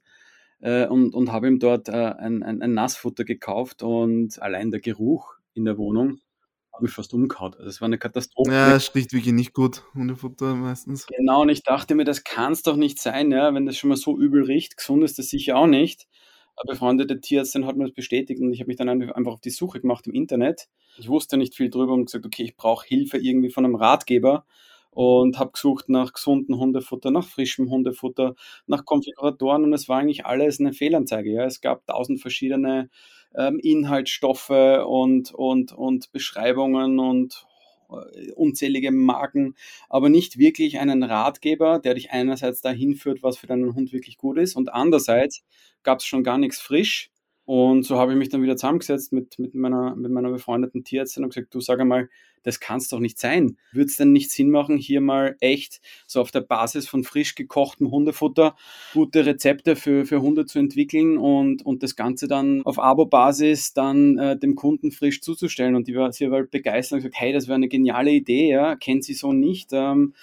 äh, 0.64 0.87
und, 0.87 1.14
und 1.14 1.31
habe 1.31 1.46
ihm 1.46 1.58
dort 1.58 1.88
äh, 1.88 1.93
ein, 1.93 2.43
ein, 2.43 2.62
ein 2.62 2.72
Nassfutter 2.72 3.25
gekauft 3.25 3.82
und 3.82 4.40
allein 4.40 4.70
der 4.70 4.81
Geruch 4.81 5.34
in 5.52 5.66
der 5.66 5.76
Wohnung 5.76 6.20
habe 6.72 6.84
mich 6.84 6.93
fast 6.93 7.12
umgehauen. 7.12 7.55
Also 7.55 7.66
es 7.66 7.81
war 7.81 7.87
eine 7.87 7.99
Katastrophe. 7.99 8.50
Ja, 8.50 8.75
es 8.75 8.93
riecht 8.94 9.12
wirklich 9.12 9.34
nicht 9.34 9.52
gut, 9.52 9.84
Hundefutter 9.94 10.55
meistens. 10.55 11.06
Genau, 11.06 11.43
und 11.43 11.50
ich 11.50 11.62
dachte 11.62 11.94
mir, 11.94 12.05
das 12.05 12.25
kann 12.25 12.52
es 12.52 12.62
doch 12.62 12.76
nicht 12.76 12.99
sein, 12.99 13.31
ja, 13.31 13.55
wenn 13.55 13.66
das 13.66 13.76
schon 13.76 13.90
mal 13.90 13.96
so 13.96 14.19
übel 14.19 14.43
riecht. 14.44 14.78
Gesund 14.78 15.05
ist 15.05 15.19
das 15.19 15.28
sicher 15.28 15.56
auch 15.56 15.66
nicht. 15.66 16.08
Eine 16.56 16.72
befreundete 16.72 17.20
Tierärztin 17.20 17.67
hat 17.67 17.76
mir 17.76 17.84
das 17.84 17.94
bestätigt 17.94 18.40
und 18.40 18.52
ich 18.52 18.60
habe 18.60 18.69
mich 18.69 18.76
dann 18.76 18.88
einfach 18.88 19.32
auf 19.32 19.40
die 19.40 19.50
Suche 19.50 19.81
gemacht 19.81 20.06
im 20.06 20.14
Internet. 20.14 20.69
Ich 20.96 21.08
wusste 21.08 21.37
nicht 21.37 21.55
viel 21.55 21.69
drüber 21.69 21.93
und 21.93 22.06
gesagt, 22.06 22.25
okay, 22.25 22.44
ich 22.44 22.56
brauche 22.56 22.87
Hilfe 22.87 23.19
irgendwie 23.19 23.50
von 23.50 23.64
einem 23.64 23.75
Ratgeber 23.75 24.46
und 24.94 25.38
habe 25.38 25.52
gesucht 25.52 25.88
nach 25.88 26.12
gesunden 26.12 26.56
Hundefutter, 26.58 27.11
nach 27.11 27.26
frischem 27.26 27.70
Hundefutter, 27.70 28.35
nach 28.67 28.85
Konfiguratoren 28.85 29.64
und 29.64 29.73
es 29.73 29.88
war 29.88 29.99
eigentlich 29.99 30.25
alles 30.25 30.61
eine 30.61 30.73
Fehlanzeige. 30.73 31.32
Ja. 31.32 31.44
Es 31.44 31.61
gab 31.61 31.87
tausend 31.87 32.20
verschiedene 32.20 32.88
ähm, 33.37 33.58
Inhaltsstoffe 33.58 34.50
und, 34.50 35.35
und, 35.35 35.73
und 35.73 36.12
Beschreibungen 36.12 37.00
und 37.00 37.46
äh, 37.91 38.31
unzählige 38.32 38.93
Marken, 38.93 39.56
aber 39.88 40.08
nicht 40.08 40.38
wirklich 40.38 40.79
einen 40.79 41.02
Ratgeber, 41.02 41.81
der 41.81 41.94
dich 41.94 42.12
einerseits 42.12 42.61
dahin 42.61 42.94
führt, 42.94 43.23
was 43.23 43.37
für 43.37 43.49
deinen 43.49 43.75
Hund 43.75 43.93
wirklich 43.93 44.17
gut 44.17 44.38
ist 44.38 44.55
und 44.55 44.73
andererseits 44.73 45.43
gab 45.82 45.99
es 45.99 46.06
schon 46.06 46.23
gar 46.23 46.38
nichts 46.38 46.61
frisch 46.61 47.11
und 47.46 47.85
so 47.85 47.99
habe 47.99 48.12
ich 48.12 48.19
mich 48.19 48.31
dann 48.31 48.43
wieder 48.43 48.56
zusammengesetzt 48.56 49.12
mit, 49.12 49.38
mit, 49.38 49.55
meiner, 49.55 49.94
mit 49.94 50.11
meiner 50.11 50.31
befreundeten 50.31 50.82
Tierärztin 50.82 51.25
und 51.25 51.35
gesagt, 51.35 51.55
du 51.55 51.61
sag 51.61 51.79
einmal, 51.79 52.08
das 52.43 52.61
kann 52.61 52.79
es 52.79 52.88
doch 52.88 53.00
nicht 53.00 53.19
sein. 53.19 53.58
Würde 53.73 53.87
es 53.87 53.96
denn 53.96 54.12
nicht 54.12 54.31
Sinn 54.31 54.50
machen, 54.50 54.79
hier 54.79 55.00
mal 55.00 55.37
echt 55.41 55.81
so 56.06 56.20
auf 56.20 56.31
der 56.31 56.43
Basis 56.43 56.88
von 56.88 57.05
frisch 57.05 57.35
gekochtem 57.35 57.91
Hundefutter 57.91 58.55
gute 58.93 59.26
Rezepte 59.26 59.76
für, 59.76 60.06
für 60.06 60.23
Hunde 60.23 60.46
zu 60.46 60.58
entwickeln 60.58 61.19
und, 61.19 61.64
und 61.64 61.82
das 61.82 61.96
Ganze 61.96 62.29
dann 62.29 62.62
auf 62.64 62.79
Abo-Basis 62.79 63.73
dann 63.75 64.19
äh, 64.19 64.38
dem 64.38 64.55
Kunden 64.55 64.91
frisch 64.91 65.20
zuzustellen? 65.20 65.75
Und 65.75 65.88
die 65.88 65.94
war, 65.94 66.12
sie 66.12 66.31
war 66.31 66.38
halt 66.41 66.50
begeistert 66.50 66.96
und 66.96 66.99
gesagt, 67.00 67.20
hey, 67.20 67.32
das 67.32 67.49
wäre 67.49 67.56
eine 67.56 67.69
geniale 67.69 68.12
Idee, 68.12 68.50
ja, 68.50 68.76
kennt 68.76 69.05
sie 69.05 69.14
so 69.14 69.32
nicht. 69.32 69.70
Ähm, 69.73 70.14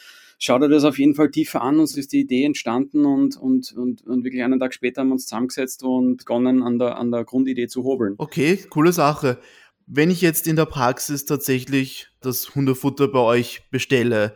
schau 0.42 0.58
dir 0.58 0.70
das 0.70 0.84
auf 0.84 0.98
jeden 0.98 1.14
Fall 1.14 1.30
tiefer 1.30 1.62
an. 1.62 1.80
Uns 1.80 1.96
ist 1.96 2.12
die 2.12 2.22
Idee 2.22 2.44
entstanden 2.44 3.06
und, 3.06 3.38
und, 3.38 3.72
und, 3.74 4.06
und 4.06 4.24
wirklich 4.24 4.44
einen 4.44 4.60
Tag 4.60 4.74
später 4.74 5.02
haben 5.02 5.10
wir 5.10 5.14
uns 5.14 5.26
zusammengesetzt 5.26 5.84
und 5.84 6.18
begonnen, 6.18 6.64
an 6.64 6.80
der, 6.80 6.98
an 6.98 7.12
der 7.12 7.24
Grundidee 7.24 7.68
zu 7.68 7.84
hobeln. 7.84 8.16
Okay, 8.18 8.58
coole 8.70 8.92
Sache. 8.92 9.38
Wenn 9.86 10.10
ich 10.10 10.22
jetzt 10.22 10.48
in 10.48 10.56
der 10.56 10.66
Praxis 10.66 11.26
tatsächlich 11.26 12.08
das 12.22 12.56
Hundefutter 12.56 13.08
bei 13.08 13.20
euch 13.20 13.70
bestelle, 13.70 14.34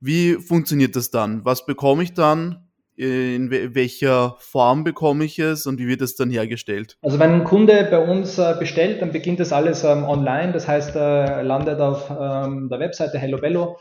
wie 0.00 0.34
funktioniert 0.34 0.96
das 0.96 1.10
dann? 1.10 1.44
Was 1.44 1.64
bekomme 1.64 2.02
ich 2.02 2.12
dann? 2.12 2.62
In 2.96 3.50
welcher 3.50 4.36
Form 4.38 4.82
bekomme 4.82 5.26
ich 5.26 5.38
es 5.38 5.66
und 5.66 5.78
wie 5.78 5.86
wird 5.86 6.00
es 6.00 6.16
dann 6.16 6.30
hergestellt? 6.30 6.96
Also 7.02 7.18
wenn 7.18 7.30
ein 7.30 7.44
Kunde 7.44 7.86
bei 7.90 7.98
uns 7.98 8.38
äh, 8.38 8.56
bestellt, 8.58 9.02
dann 9.02 9.12
beginnt 9.12 9.38
das 9.38 9.52
alles 9.52 9.84
ähm, 9.84 10.02
online. 10.04 10.52
Das 10.52 10.66
heißt, 10.66 10.96
er 10.96 11.42
landet 11.42 11.78
auf 11.78 12.10
ähm, 12.10 12.70
der 12.70 12.80
Webseite 12.80 13.18
Hello 13.18 13.38
Bello 13.38 13.76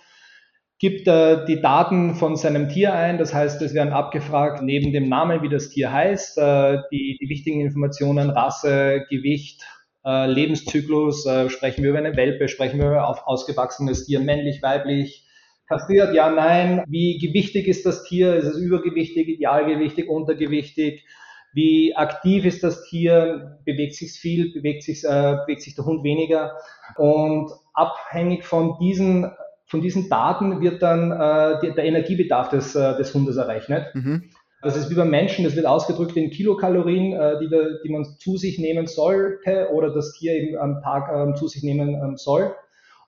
gibt 0.79 1.07
äh, 1.07 1.45
die 1.45 1.61
Daten 1.61 2.15
von 2.15 2.35
seinem 2.35 2.69
Tier 2.69 2.93
ein. 2.93 3.17
Das 3.17 3.33
heißt, 3.33 3.61
es 3.61 3.73
werden 3.73 3.93
abgefragt 3.93 4.61
neben 4.61 4.91
dem 4.91 5.07
Namen, 5.07 5.41
wie 5.41 5.49
das 5.49 5.69
Tier 5.69 5.91
heißt, 5.91 6.37
äh, 6.37 6.79
die, 6.91 7.17
die 7.21 7.29
wichtigen 7.29 7.61
Informationen, 7.61 8.29
Rasse, 8.29 9.05
Gewicht, 9.09 9.61
äh, 10.05 10.27
Lebenszyklus, 10.27 11.25
äh, 11.25 11.49
sprechen 11.49 11.83
wir 11.83 11.91
über 11.91 11.99
eine 11.99 12.17
Welpe, 12.17 12.47
sprechen 12.47 12.79
wir 12.79 12.87
über 12.87 13.07
auf 13.07 13.25
ausgewachsenes 13.25 14.05
Tier, 14.05 14.19
männlich, 14.19 14.61
weiblich, 14.61 15.25
kastriert, 15.67 16.13
ja, 16.13 16.29
nein, 16.29 16.83
wie 16.87 17.17
gewichtig 17.17 17.67
ist 17.67 17.85
das 17.85 18.03
Tier, 18.03 18.35
ist 18.35 18.45
es 18.45 18.57
übergewichtig, 18.57 19.27
idealgewichtig, 19.27 20.09
untergewichtig, 20.09 21.05
wie 21.53 21.95
aktiv 21.95 22.43
ist 22.43 22.63
das 22.63 22.83
Tier, 22.83 23.59
bewegt 23.63 23.95
sich 23.95 24.11
viel, 24.11 24.51
bewegt 24.51 24.83
sich, 24.83 25.05
äh, 25.05 25.37
bewegt 25.45 25.61
sich 25.61 25.73
der 25.73 25.85
Hund 25.85 26.03
weniger? 26.03 26.57
Und 26.97 27.49
abhängig 27.73 28.43
von 28.43 28.77
diesen 28.79 29.31
von 29.75 29.81
diesen 29.81 30.07
Daten 30.07 30.61
wird 30.61 30.81
dann 30.81 31.11
äh, 31.11 31.59
die, 31.61 31.75
der 31.75 31.83
Energiebedarf 31.83 32.47
des, 32.47 32.75
äh, 32.75 32.95
des 32.95 33.13
Hundes 33.13 33.35
errechnet. 33.35 33.93
Mhm. 33.93 34.29
Das 34.61 34.77
ist 34.77 34.89
wie 34.89 34.95
beim 34.95 35.09
Menschen, 35.09 35.43
das 35.43 35.57
wird 35.57 35.65
ausgedrückt 35.65 36.15
in 36.15 36.29
Kilokalorien, 36.29 37.11
äh, 37.11 37.39
die, 37.41 37.49
die 37.83 37.91
man 37.91 38.05
zu 38.05 38.37
sich 38.37 38.57
nehmen 38.57 38.87
sollte 38.87 39.67
oder 39.73 39.93
das 39.93 40.13
Tier 40.13 40.31
eben 40.31 40.57
am 40.57 40.81
Tag 40.81 41.11
ähm, 41.13 41.35
zu 41.35 41.49
sich 41.49 41.61
nehmen 41.61 41.89
ähm, 41.89 42.15
soll. 42.15 42.55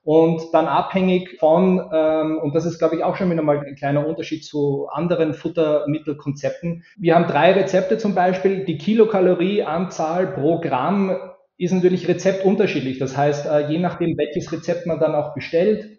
Und 0.03 0.41
dann 0.51 0.67
abhängig 0.67 1.37
von, 1.39 1.89
ähm, 1.93 2.37
und 2.39 2.53
das 2.53 2.65
ist, 2.65 2.79
glaube 2.79 2.97
ich, 2.97 3.03
auch 3.05 3.15
schon 3.15 3.31
wieder 3.31 3.43
mal 3.43 3.65
ein 3.65 3.75
kleiner 3.75 4.05
Unterschied 4.05 4.43
zu 4.43 4.89
anderen 4.91 5.33
Futtermittelkonzepten. 5.33 6.83
Wir 6.97 7.15
haben 7.15 7.27
drei 7.27 7.53
Rezepte 7.53 7.97
zum 7.97 8.13
Beispiel. 8.13 8.65
Die 8.65 8.77
Kilokalorieanzahl 8.77 10.27
pro 10.27 10.59
Gramm 10.59 11.15
ist 11.57 11.71
natürlich 11.71 12.09
rezeptunterschiedlich. 12.09 12.99
Das 12.99 13.15
heißt, 13.15 13.45
äh, 13.45 13.69
je 13.69 13.79
nachdem, 13.79 14.17
welches 14.17 14.51
Rezept 14.51 14.85
man 14.85 14.99
dann 14.99 15.15
auch 15.15 15.33
bestellt, 15.33 15.96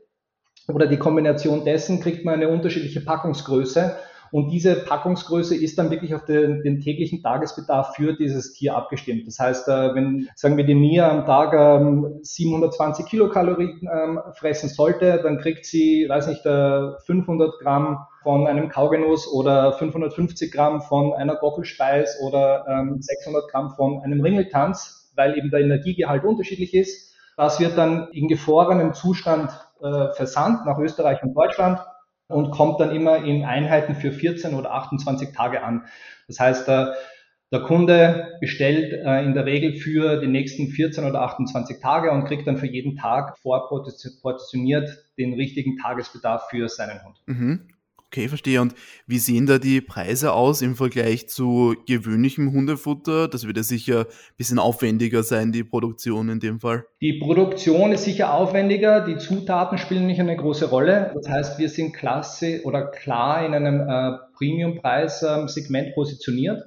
oder 0.69 0.87
die 0.87 0.99
Kombination 0.99 1.65
dessen 1.65 2.01
kriegt 2.01 2.25
man 2.25 2.35
eine 2.35 2.49
unterschiedliche 2.49 3.01
Packungsgröße. 3.01 3.97
Und 4.31 4.51
diese 4.51 4.75
Packungsgröße 4.85 5.57
ist 5.57 5.79
dann 5.79 5.91
wirklich 5.91 6.15
auf 6.15 6.25
den, 6.25 6.63
den 6.63 6.81
täglichen 6.81 7.23
Tagesbedarf 7.23 7.95
für 7.95 8.15
dieses 8.15 8.53
Tier 8.53 8.77
abgestimmt. 8.77 9.27
Das 9.27 9.39
heißt, 9.39 9.69
äh, 9.69 9.95
wenn, 9.95 10.29
sagen 10.35 10.57
wir, 10.57 10.65
die 10.65 10.75
Mia 10.75 11.11
am 11.11 11.25
Tag 11.25 11.55
ähm, 11.55 12.19
720 12.23 13.07
Kilokalorien 13.07 13.89
ähm, 13.91 14.21
fressen 14.35 14.69
sollte, 14.69 15.21
dann 15.23 15.39
kriegt 15.39 15.65
sie, 15.65 16.07
weiß 16.09 16.27
nicht, 16.29 16.45
äh, 16.45 16.99
500 17.07 17.59
Gramm 17.61 18.07
von 18.23 18.47
einem 18.47 18.69
Kaugenuss 18.69 19.27
oder 19.33 19.73
550 19.73 20.53
Gramm 20.53 20.83
von 20.83 21.15
einer 21.15 21.37
Gockelspeis 21.37 22.21
oder 22.21 22.67
ähm, 22.69 23.01
600 23.01 23.51
Gramm 23.51 23.71
von 23.71 24.03
einem 24.03 24.21
Ringeltanz, 24.21 25.11
weil 25.17 25.39
eben 25.39 25.51
der 25.51 25.61
Energiegehalt 25.61 26.25
unterschiedlich 26.25 26.75
ist. 26.75 27.15
Das 27.39 27.61
wird 27.61 27.79
dann 27.79 28.09
in 28.13 28.27
gefrorenem 28.29 28.95
Zustand 28.95 29.51
äh, 29.83 30.13
versandt 30.15 30.67
nach 30.67 30.79
Österreich 30.79 31.23
und 31.23 31.35
Deutschland 31.35 31.81
und 32.29 32.51
kommt 32.51 32.81
dann 32.81 32.95
immer 32.95 33.25
in 33.25 33.45
Einheiten 33.45 33.95
für 33.95 34.13
14 34.13 34.55
oder 34.55 34.73
28 34.73 35.35
Tage 35.35 35.63
an. 35.63 35.87
Das 36.27 36.41
heißt, 36.41 36.69
äh, 36.69 36.87
Der 37.51 37.61
Kunde 37.61 38.37
bestellt 38.41 38.93
äh, 38.93 39.25
in 39.25 39.33
der 39.33 39.47
Regel 39.47 39.75
für 39.75 40.21
die 40.21 40.27
nächsten 40.27 40.69
14 40.69 41.05
oder 41.05 41.23
28 41.23 41.81
Tage 41.81 42.11
und 42.11 42.25
kriegt 42.27 42.47
dann 42.47 42.59
für 42.59 42.67
jeden 42.67 42.97
Tag 42.97 43.39
vorportioniert 43.39 44.91
den 45.17 45.33
richtigen 45.33 45.79
Tagesbedarf 45.79 46.49
für 46.51 46.69
seinen 46.69 47.03
Hund. 47.05 47.17
Mhm. 47.27 47.69
Okay, 48.11 48.29
verstehe. 48.29 48.63
Und 48.63 48.75
wie 49.07 49.19
sehen 49.19 49.45
da 49.45 49.59
die 49.59 49.83
Preise 49.83 50.33
aus 50.33 50.63
im 50.63 50.77
Vergleich 50.77 51.29
zu 51.29 51.75
gewöhnlichem 51.87 52.53
Hundefutter? 52.53 53.29
Das 53.29 53.47
wird 53.47 53.59
ja 53.59 53.63
sicher 53.63 54.01
ein 54.01 54.37
bisschen 54.39 54.59
aufwendiger 54.59 55.23
sein, 55.23 55.53
die 55.53 55.63
Produktion 55.63 56.31
in 56.31 56.41
dem 56.41 56.59
Fall. 56.59 56.87
Die 57.03 57.19
Produktion 57.19 57.93
ist 57.93 58.05
sicher 58.05 58.33
aufwendiger, 58.33 59.05
die 59.05 59.19
Zutaten 59.19 59.77
spielen 59.77 60.07
nicht 60.07 60.21
eine 60.21 60.37
große 60.37 60.71
Rolle. 60.71 61.13
Das 61.17 61.29
heißt, 61.29 61.59
wir 61.59 61.69
sind 61.69 61.93
klasse 61.93 62.63
oder 62.65 62.87
klar 62.87 63.45
in 63.45 63.53
einem 63.53 63.81
äh, 63.81 64.17
Premium-Preis-Segment 64.39 65.95
positioniert. 65.95 66.63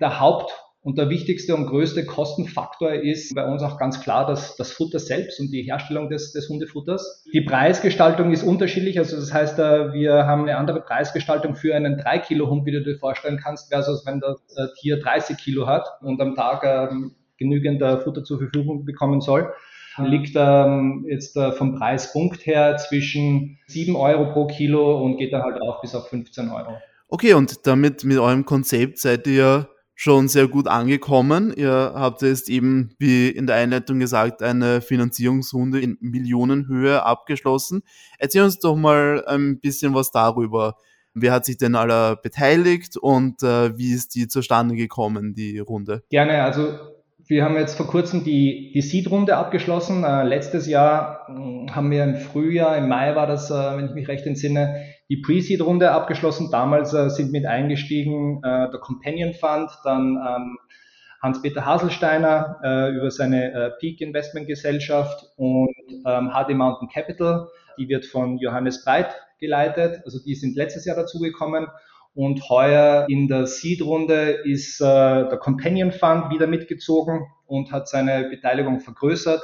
Der 0.00 0.20
Haupt- 0.20 0.52
und 0.84 0.98
der 0.98 1.08
wichtigste 1.08 1.56
und 1.56 1.66
größte 1.66 2.04
Kostenfaktor 2.04 2.92
ist 2.92 3.34
bei 3.34 3.46
uns 3.46 3.62
auch 3.62 3.78
ganz 3.78 4.02
klar 4.02 4.26
das, 4.26 4.54
das 4.56 4.70
Futter 4.70 4.98
selbst 4.98 5.40
und 5.40 5.50
die 5.50 5.62
Herstellung 5.62 6.10
des, 6.10 6.32
des 6.32 6.50
Hundefutters. 6.50 7.24
Die 7.32 7.40
Preisgestaltung 7.40 8.32
ist 8.32 8.42
unterschiedlich. 8.42 8.98
Also 8.98 9.16
das 9.16 9.32
heißt, 9.32 9.58
äh, 9.58 9.94
wir 9.94 10.26
haben 10.26 10.42
eine 10.42 10.58
andere 10.58 10.82
Preisgestaltung 10.82 11.54
für 11.54 11.74
einen 11.74 11.96
3 11.96 12.18
Kilo 12.18 12.50
Hund, 12.50 12.66
wie 12.66 12.72
du 12.72 12.82
dir 12.82 12.98
vorstellen 12.98 13.40
kannst, 13.42 13.72
versus 13.72 14.04
wenn 14.04 14.20
das 14.20 14.36
äh, 14.56 14.66
Tier 14.78 15.00
30 15.00 15.38
Kilo 15.38 15.66
hat 15.66 15.86
und 16.02 16.20
am 16.20 16.34
Tag 16.34 16.62
ähm, 16.64 17.14
genügend 17.38 17.82
Futter 18.02 18.22
zur 18.22 18.38
Verfügung 18.38 18.84
bekommen 18.84 19.22
soll 19.22 19.52
liegt 19.98 20.34
ähm, 20.34 21.06
jetzt 21.08 21.36
äh, 21.36 21.52
vom 21.52 21.76
Preispunkt 21.76 22.46
her 22.46 22.76
zwischen 22.76 23.58
7 23.68 23.94
Euro 23.94 24.32
pro 24.32 24.46
Kilo 24.48 25.00
und 25.00 25.18
geht 25.18 25.32
dann 25.32 25.42
halt 25.42 25.62
auch 25.62 25.80
bis 25.80 25.94
auf 25.94 26.08
15 26.08 26.48
Euro. 26.48 26.76
Okay, 27.08 27.34
und 27.34 27.66
damit 27.66 28.02
mit 28.02 28.18
eurem 28.18 28.44
Konzept 28.44 28.98
seid 28.98 29.26
ihr 29.28 29.68
schon 29.94 30.28
sehr 30.28 30.48
gut 30.48 30.66
angekommen. 30.66 31.52
Ihr 31.56 31.92
habt 31.94 32.22
jetzt 32.22 32.48
eben, 32.48 32.90
wie 32.98 33.28
in 33.28 33.46
der 33.46 33.56
Einleitung 33.56 33.98
gesagt, 33.98 34.42
eine 34.42 34.80
Finanzierungsrunde 34.80 35.80
in 35.80 35.96
Millionenhöhe 36.00 37.02
abgeschlossen. 37.02 37.82
Erzähl 38.18 38.42
uns 38.42 38.58
doch 38.58 38.76
mal 38.76 39.24
ein 39.26 39.60
bisschen 39.60 39.94
was 39.94 40.10
darüber. 40.10 40.76
Wer 41.14 41.32
hat 41.32 41.44
sich 41.44 41.58
denn 41.58 41.76
aller 41.76 42.16
beteiligt 42.16 42.96
und 42.96 43.42
äh, 43.44 43.78
wie 43.78 43.92
ist 43.92 44.16
die 44.16 44.26
zustande 44.26 44.74
gekommen, 44.74 45.32
die 45.34 45.60
Runde? 45.60 46.02
Gerne, 46.10 46.42
also 46.42 46.76
wir 47.26 47.44
haben 47.44 47.56
jetzt 47.56 47.76
vor 47.76 47.86
kurzem 47.86 48.24
die, 48.24 48.72
die 48.74 48.82
Seed-Runde 48.82 49.36
abgeschlossen. 49.36 50.02
Äh, 50.02 50.24
letztes 50.24 50.66
Jahr 50.66 51.26
hm, 51.28 51.74
haben 51.74 51.90
wir 51.92 52.02
im 52.04 52.16
Frühjahr, 52.16 52.76
im 52.76 52.88
Mai 52.88 53.14
war 53.14 53.26
das, 53.26 53.50
äh, 53.50 53.54
wenn 53.54 53.86
ich 53.86 53.92
mich 53.92 54.08
recht 54.08 54.26
entsinne, 54.26 54.84
die 55.08 55.18
Pre-Seed-Runde 55.18 55.90
abgeschlossen. 55.90 56.50
Damals 56.50 56.94
äh, 56.94 57.10
sind 57.10 57.32
mit 57.32 57.46
eingestiegen 57.46 58.38
äh, 58.38 58.70
der 58.70 58.80
Companion 58.80 59.34
Fund, 59.34 59.70
dann 59.84 60.16
ähm, 60.16 60.58
Hans-Peter 61.22 61.64
Haselsteiner 61.64 62.60
äh, 62.62 62.96
über 62.96 63.10
seine 63.10 63.52
äh, 63.52 63.70
Peak 63.80 64.00
Investment 64.00 64.46
Gesellschaft 64.46 65.24
und 65.36 65.74
ähm, 66.06 66.30
HD 66.30 66.50
Mountain 66.50 66.88
Capital. 66.88 67.48
Die 67.78 67.88
wird 67.88 68.04
von 68.04 68.38
Johannes 68.38 68.84
Breit 68.84 69.14
geleitet. 69.40 70.02
Also 70.04 70.18
die 70.22 70.34
sind 70.34 70.54
letztes 70.54 70.84
Jahr 70.84 70.96
dazugekommen. 70.96 71.66
Und 72.14 72.48
heuer 72.48 73.06
in 73.08 73.26
der 73.26 73.46
Seed-Runde 73.46 74.42
ist 74.44 74.80
äh, 74.80 74.84
der 74.84 75.38
Companion 75.38 75.92
Fund 75.92 76.30
wieder 76.30 76.46
mitgezogen 76.46 77.26
und 77.46 77.72
hat 77.72 77.88
seine 77.88 78.28
Beteiligung 78.28 78.80
vergrößert 78.80 79.42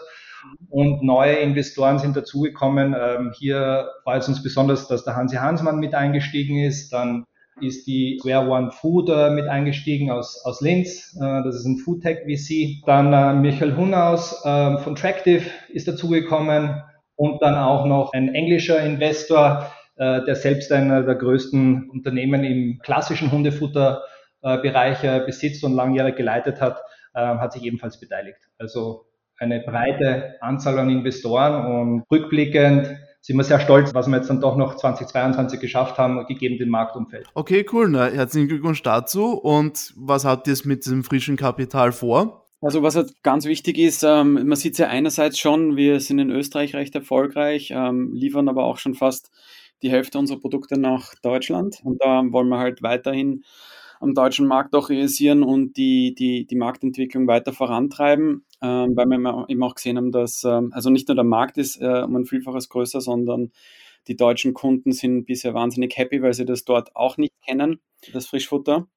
und 0.68 1.02
neue 1.02 1.34
Investoren 1.34 1.98
sind 1.98 2.16
dazugekommen. 2.16 2.94
Ähm, 2.98 3.32
hier 3.36 3.90
freut 4.04 4.22
es 4.22 4.28
uns 4.28 4.42
besonders, 4.42 4.88
dass 4.88 5.04
der 5.04 5.16
Hansi 5.16 5.36
Hansmann 5.36 5.78
mit 5.78 5.94
eingestiegen 5.94 6.58
ist. 6.58 6.92
Dann 6.92 7.26
ist 7.60 7.86
die 7.86 8.18
Square 8.20 8.48
One 8.48 8.70
Food 8.70 9.10
äh, 9.10 9.30
mit 9.30 9.46
eingestiegen 9.46 10.10
aus, 10.10 10.42
aus 10.44 10.60
Linz. 10.60 11.16
Äh, 11.20 11.42
das 11.42 11.56
ist 11.56 11.64
ein 11.64 11.78
Foodtech 11.78 12.20
VC. 12.24 12.84
Dann 12.86 13.12
äh, 13.12 13.34
Michael 13.34 13.76
Hunaus 13.76 14.44
äh, 14.44 14.78
von 14.78 14.94
Tractive 14.94 15.44
ist 15.68 15.88
dazugekommen 15.88 16.82
und 17.16 17.42
dann 17.42 17.54
auch 17.54 17.84
noch 17.86 18.12
ein 18.12 18.34
englischer 18.34 18.80
Investor, 18.82 19.70
äh, 19.96 20.24
der 20.24 20.36
selbst 20.36 20.72
einer 20.72 21.02
der 21.02 21.16
größten 21.16 21.90
Unternehmen 21.90 22.44
im 22.44 22.78
klassischen 22.82 23.30
Hundefutterbereich 23.30 25.04
äh, 25.04 25.22
besitzt 25.26 25.64
und 25.64 25.74
langjährig 25.74 26.16
geleitet 26.16 26.60
hat, 26.60 26.80
hat 27.12 27.52
sich 27.52 27.64
ebenfalls 27.64 27.98
beteiligt. 27.98 28.38
Also 28.56 29.09
eine 29.40 29.60
breite 29.60 30.36
Anzahl 30.40 30.78
an 30.78 30.90
Investoren 30.90 31.66
und 31.66 32.04
rückblickend 32.10 32.94
sind 33.22 33.36
wir 33.36 33.44
sehr 33.44 33.60
stolz, 33.60 33.92
was 33.94 34.06
wir 34.06 34.16
jetzt 34.16 34.30
dann 34.30 34.40
doch 34.40 34.56
noch 34.56 34.76
2022 34.76 35.60
geschafft 35.60 35.98
haben, 35.98 36.24
gegeben 36.26 36.58
dem 36.58 36.70
Marktumfeld. 36.70 37.26
Okay, 37.34 37.66
cool. 37.72 37.88
Na, 37.88 38.06
herzlichen 38.06 38.48
Glückwunsch 38.48 38.82
dazu. 38.82 39.34
Und 39.34 39.92
was 39.96 40.24
habt 40.24 40.46
ihr 40.46 40.56
mit 40.64 40.84
diesem 40.84 41.04
frischen 41.04 41.36
Kapital 41.36 41.92
vor? 41.92 42.46
Also 42.62 42.82
was 42.82 42.96
halt 42.96 43.22
ganz 43.22 43.46
wichtig 43.46 43.78
ist, 43.78 44.02
ähm, 44.02 44.34
man 44.46 44.56
sieht 44.56 44.72
es 44.72 44.78
ja 44.78 44.88
einerseits 44.88 45.38
schon, 45.38 45.76
wir 45.76 46.00
sind 46.00 46.18
in 46.18 46.30
Österreich 46.30 46.74
recht 46.74 46.94
erfolgreich, 46.94 47.72
ähm, 47.74 48.12
liefern 48.12 48.50
aber 48.50 48.64
auch 48.64 48.76
schon 48.76 48.94
fast 48.94 49.30
die 49.82 49.90
Hälfte 49.90 50.18
unserer 50.18 50.40
Produkte 50.40 50.78
nach 50.78 51.14
Deutschland. 51.22 51.80
Und 51.84 52.02
da 52.02 52.22
wollen 52.30 52.48
wir 52.48 52.58
halt 52.58 52.82
weiterhin 52.82 53.44
am 54.00 54.14
deutschen 54.14 54.46
Markt 54.46 54.74
auch 54.74 54.88
realisieren 54.88 55.42
und 55.42 55.76
die, 55.76 56.14
die, 56.14 56.46
die 56.46 56.56
Marktentwicklung 56.56 57.26
weiter 57.26 57.52
vorantreiben, 57.52 58.44
ähm, 58.62 58.96
weil 58.96 59.06
wir 59.06 59.46
eben 59.48 59.62
auch 59.62 59.74
gesehen 59.74 59.98
haben, 59.98 60.10
dass 60.10 60.42
ähm, 60.44 60.72
also 60.72 60.90
nicht 60.90 61.06
nur 61.06 61.14
der 61.14 61.24
Markt 61.24 61.58
ist 61.58 61.80
äh, 61.80 62.02
um 62.02 62.16
ein 62.16 62.24
Vielfaches 62.24 62.70
größer, 62.70 63.00
sondern 63.00 63.52
die 64.08 64.16
deutschen 64.16 64.54
Kunden 64.54 64.92
sind 64.92 65.26
bisher 65.26 65.52
wahnsinnig 65.52 65.96
happy, 65.96 66.22
weil 66.22 66.32
sie 66.32 66.46
das 66.46 66.64
dort 66.64 66.96
auch 66.96 67.18
nicht 67.18 67.34
kennen, 67.46 67.80
das 68.12 68.26
Frischfutter. 68.26 68.88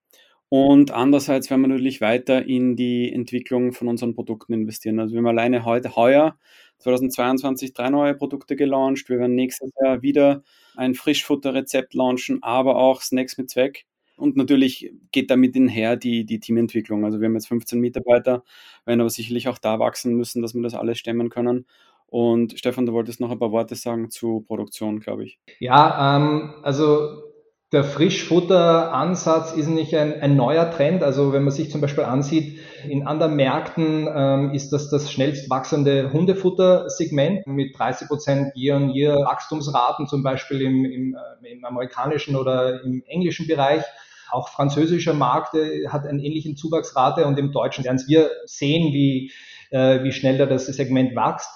Und 0.47 0.91
andererseits 0.91 1.49
werden 1.49 1.61
wir 1.61 1.67
natürlich 1.67 1.99
weiter 1.99 2.45
in 2.45 2.75
die 2.75 3.11
Entwicklung 3.11 3.73
von 3.73 3.87
unseren 3.87 4.13
Produkten 4.13 4.53
investieren. 4.53 4.99
Also 4.99 5.13
wir 5.13 5.19
haben 5.19 5.27
alleine 5.27 5.65
heute, 5.65 5.95
heuer, 5.95 6.37
2022, 6.77 7.73
drei 7.73 7.89
neue 7.89 8.13
Produkte 8.13 8.55
gelauncht. 8.55 9.09
Wir 9.09 9.19
werden 9.19 9.35
nächstes 9.35 9.71
Jahr 9.81 10.01
wieder 10.01 10.43
ein 10.75 10.93
Frischfutterrezept 10.93 11.93
launchen, 11.93 12.43
aber 12.43 12.75
auch 12.75 13.01
Snacks 13.01 13.37
mit 13.37 13.49
Zweck. 13.49 13.85
Und 14.17 14.35
natürlich 14.35 14.91
geht 15.11 15.31
damit 15.31 15.55
einher 15.55 15.95
die, 15.95 16.25
die 16.25 16.39
Teamentwicklung. 16.39 17.03
Also 17.05 17.19
wir 17.19 17.27
haben 17.27 17.33
jetzt 17.33 17.47
15 17.47 17.79
Mitarbeiter, 17.79 18.43
werden 18.85 19.01
aber 19.01 19.09
sicherlich 19.09 19.47
auch 19.47 19.57
da 19.57 19.79
wachsen 19.79 20.15
müssen, 20.15 20.41
dass 20.41 20.53
wir 20.53 20.61
das 20.61 20.75
alles 20.75 20.99
stemmen 20.99 21.29
können. 21.29 21.65
Und 22.07 22.59
Stefan, 22.59 22.85
du 22.85 22.93
wolltest 22.93 23.19
noch 23.19 23.31
ein 23.31 23.39
paar 23.39 23.51
Worte 23.51 23.75
sagen 23.75 24.11
zu 24.11 24.41
Produktion, 24.41 24.99
glaube 24.99 25.25
ich. 25.25 25.39
Ja, 25.59 26.15
ähm, 26.15 26.53
also 26.61 27.32
der 27.73 27.83
Frischfutteransatz 27.83 29.53
ist 29.53 29.67
nicht 29.67 29.95
ein, 29.95 30.21
ein, 30.21 30.35
neuer 30.35 30.69
Trend. 30.69 31.01
Also 31.01 31.33
wenn 31.33 31.43
man 31.43 31.51
sich 31.51 31.71
zum 31.71 31.81
Beispiel 31.81 32.03
ansieht, 32.03 32.59
in 32.87 33.07
anderen 33.07 33.35
Märkten 33.35 34.07
ähm, 34.13 34.53
ist 34.53 34.71
das 34.71 34.91
das 34.91 35.11
schnellst 35.11 35.49
wachsende 35.49 36.13
Hundefuttersegment 36.13 37.47
mit 37.47 37.77
30 37.77 38.07
Prozent 38.07 38.55
Year-on-Year 38.55 39.15
Wachstumsraten, 39.25 40.05
zum 40.07 40.21
Beispiel 40.21 40.61
im, 40.61 40.85
im, 40.85 41.17
äh, 41.43 41.51
im 41.51 41.65
amerikanischen 41.65 42.35
oder 42.35 42.83
im 42.83 43.03
englischen 43.07 43.47
Bereich. 43.47 43.83
Auch 44.29 44.49
französischer 44.49 45.15
Markt 45.15 45.55
äh, 45.55 45.87
hat 45.87 46.05
einen 46.05 46.19
ähnlichen 46.19 46.55
Zuwachsrate 46.55 47.25
und 47.25 47.39
im 47.39 47.51
deutschen 47.51 47.85
werden 47.85 48.01
wir 48.05 48.29
sehen, 48.45 48.93
wie, 48.93 49.31
äh, 49.71 50.03
wie 50.03 50.11
schnell 50.11 50.37
da 50.37 50.45
das 50.45 50.67
Segment 50.67 51.15
wächst. 51.15 51.49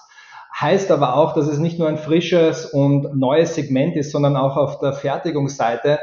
Heißt 0.60 0.90
aber 0.90 1.16
auch, 1.16 1.34
dass 1.34 1.48
es 1.48 1.60
nicht 1.60 1.78
nur 1.78 1.88
ein 1.88 1.98
frisches 1.98 2.66
und 2.66 3.16
neues 3.16 3.54
Segment 3.54 3.96
ist, 3.96 4.12
sondern 4.12 4.36
auch 4.36 4.58
auf 4.58 4.80
der 4.80 4.94
Fertigungsseite 4.94 6.00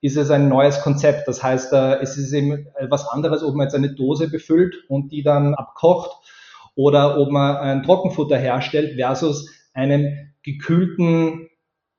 ist 0.00 0.16
es 0.16 0.30
ein 0.30 0.48
neues 0.48 0.80
Konzept. 0.80 1.26
Das 1.26 1.42
heißt, 1.42 1.72
äh, 1.72 1.98
es 2.00 2.16
ist 2.16 2.32
eben 2.32 2.68
was 2.88 3.08
anderes, 3.08 3.42
ob 3.42 3.56
man 3.56 3.66
jetzt 3.66 3.74
eine 3.74 3.94
Dose 3.94 4.30
befüllt 4.30 4.76
und 4.88 5.10
die 5.10 5.24
dann 5.24 5.54
abkocht 5.54 6.10
oder 6.76 7.18
ob 7.18 7.32
man 7.32 7.56
ein 7.56 7.82
Trockenfutter 7.82 8.38
herstellt 8.38 8.94
versus 8.94 9.50
einem 9.72 10.32
gekühlten 10.44 11.48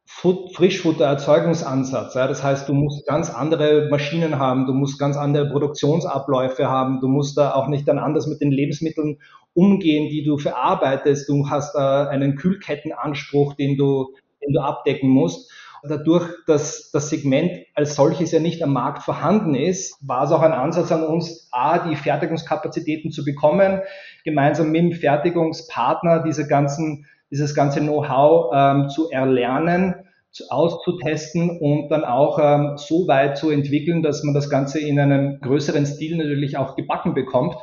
Frischfuttererzeugungsansatz. 0.08 2.14
Das 2.14 2.42
heißt, 2.42 2.70
du 2.70 2.74
musst 2.74 3.06
ganz 3.06 3.30
andere 3.30 3.90
Maschinen 3.90 4.40
haben, 4.40 4.66
du 4.66 4.74
musst 4.74 4.98
ganz 4.98 5.18
andere 5.18 5.50
Produktionsabläufe 5.50 6.70
haben, 6.70 7.02
du 7.02 7.10
musst 7.10 7.38
da 7.38 7.54
auch 7.54 7.68
nicht 7.68 7.86
dann 7.90 8.00
anders 8.00 8.28
mit 8.28 8.40
den 8.40 8.52
Lebensmitteln 8.52 9.20
umgehen, 9.58 10.10
die 10.10 10.24
du 10.24 10.38
verarbeitest. 10.38 11.28
Du 11.28 11.50
hast 11.50 11.74
da 11.74 12.08
einen 12.08 12.36
Kühlkettenanspruch, 12.36 13.56
den 13.56 13.76
du, 13.76 14.14
den 14.42 14.54
du 14.54 14.62
abdecken 14.62 15.10
musst. 15.10 15.52
Dadurch, 15.84 16.28
dass 16.46 16.92
das 16.92 17.10
Segment 17.10 17.52
als 17.74 17.96
solches 17.96 18.32
ja 18.32 18.40
nicht 18.40 18.62
am 18.62 18.74
Markt 18.74 19.04
vorhanden 19.04 19.56
ist, 19.56 19.98
war 20.06 20.24
es 20.24 20.32
auch 20.32 20.42
ein 20.42 20.52
Ansatz 20.52 20.92
an 20.92 21.04
uns, 21.04 21.48
A, 21.52 21.88
die 21.88 21.96
Fertigungskapazitäten 21.96 23.12
zu 23.12 23.24
bekommen, 23.24 23.82
gemeinsam 24.24 24.72
mit 24.72 24.82
dem 24.82 24.92
Fertigungspartner 24.92 26.24
diese 26.24 26.48
ganzen 26.48 27.06
dieses 27.32 27.54
ganze 27.54 27.82
Know-how 27.82 28.54
ähm, 28.56 28.90
zu 28.90 29.10
erlernen, 29.10 29.96
zu, 30.32 30.46
auszutesten 30.50 31.60
und 31.60 31.90
dann 31.90 32.06
auch 32.06 32.40
ähm, 32.42 32.78
so 32.78 33.08
weit 33.08 33.38
zu 33.38 33.50
entwickeln, 33.50 34.02
dass 34.02 34.24
man 34.24 34.34
das 34.34 34.50
Ganze 34.50 34.80
in 34.80 35.00
einem 35.00 35.40
größeren 35.42 35.86
Stil 35.86 36.18
natürlich 36.18 36.58
auch 36.58 36.76
gebacken 36.76 37.14
bekommt. 37.14 37.56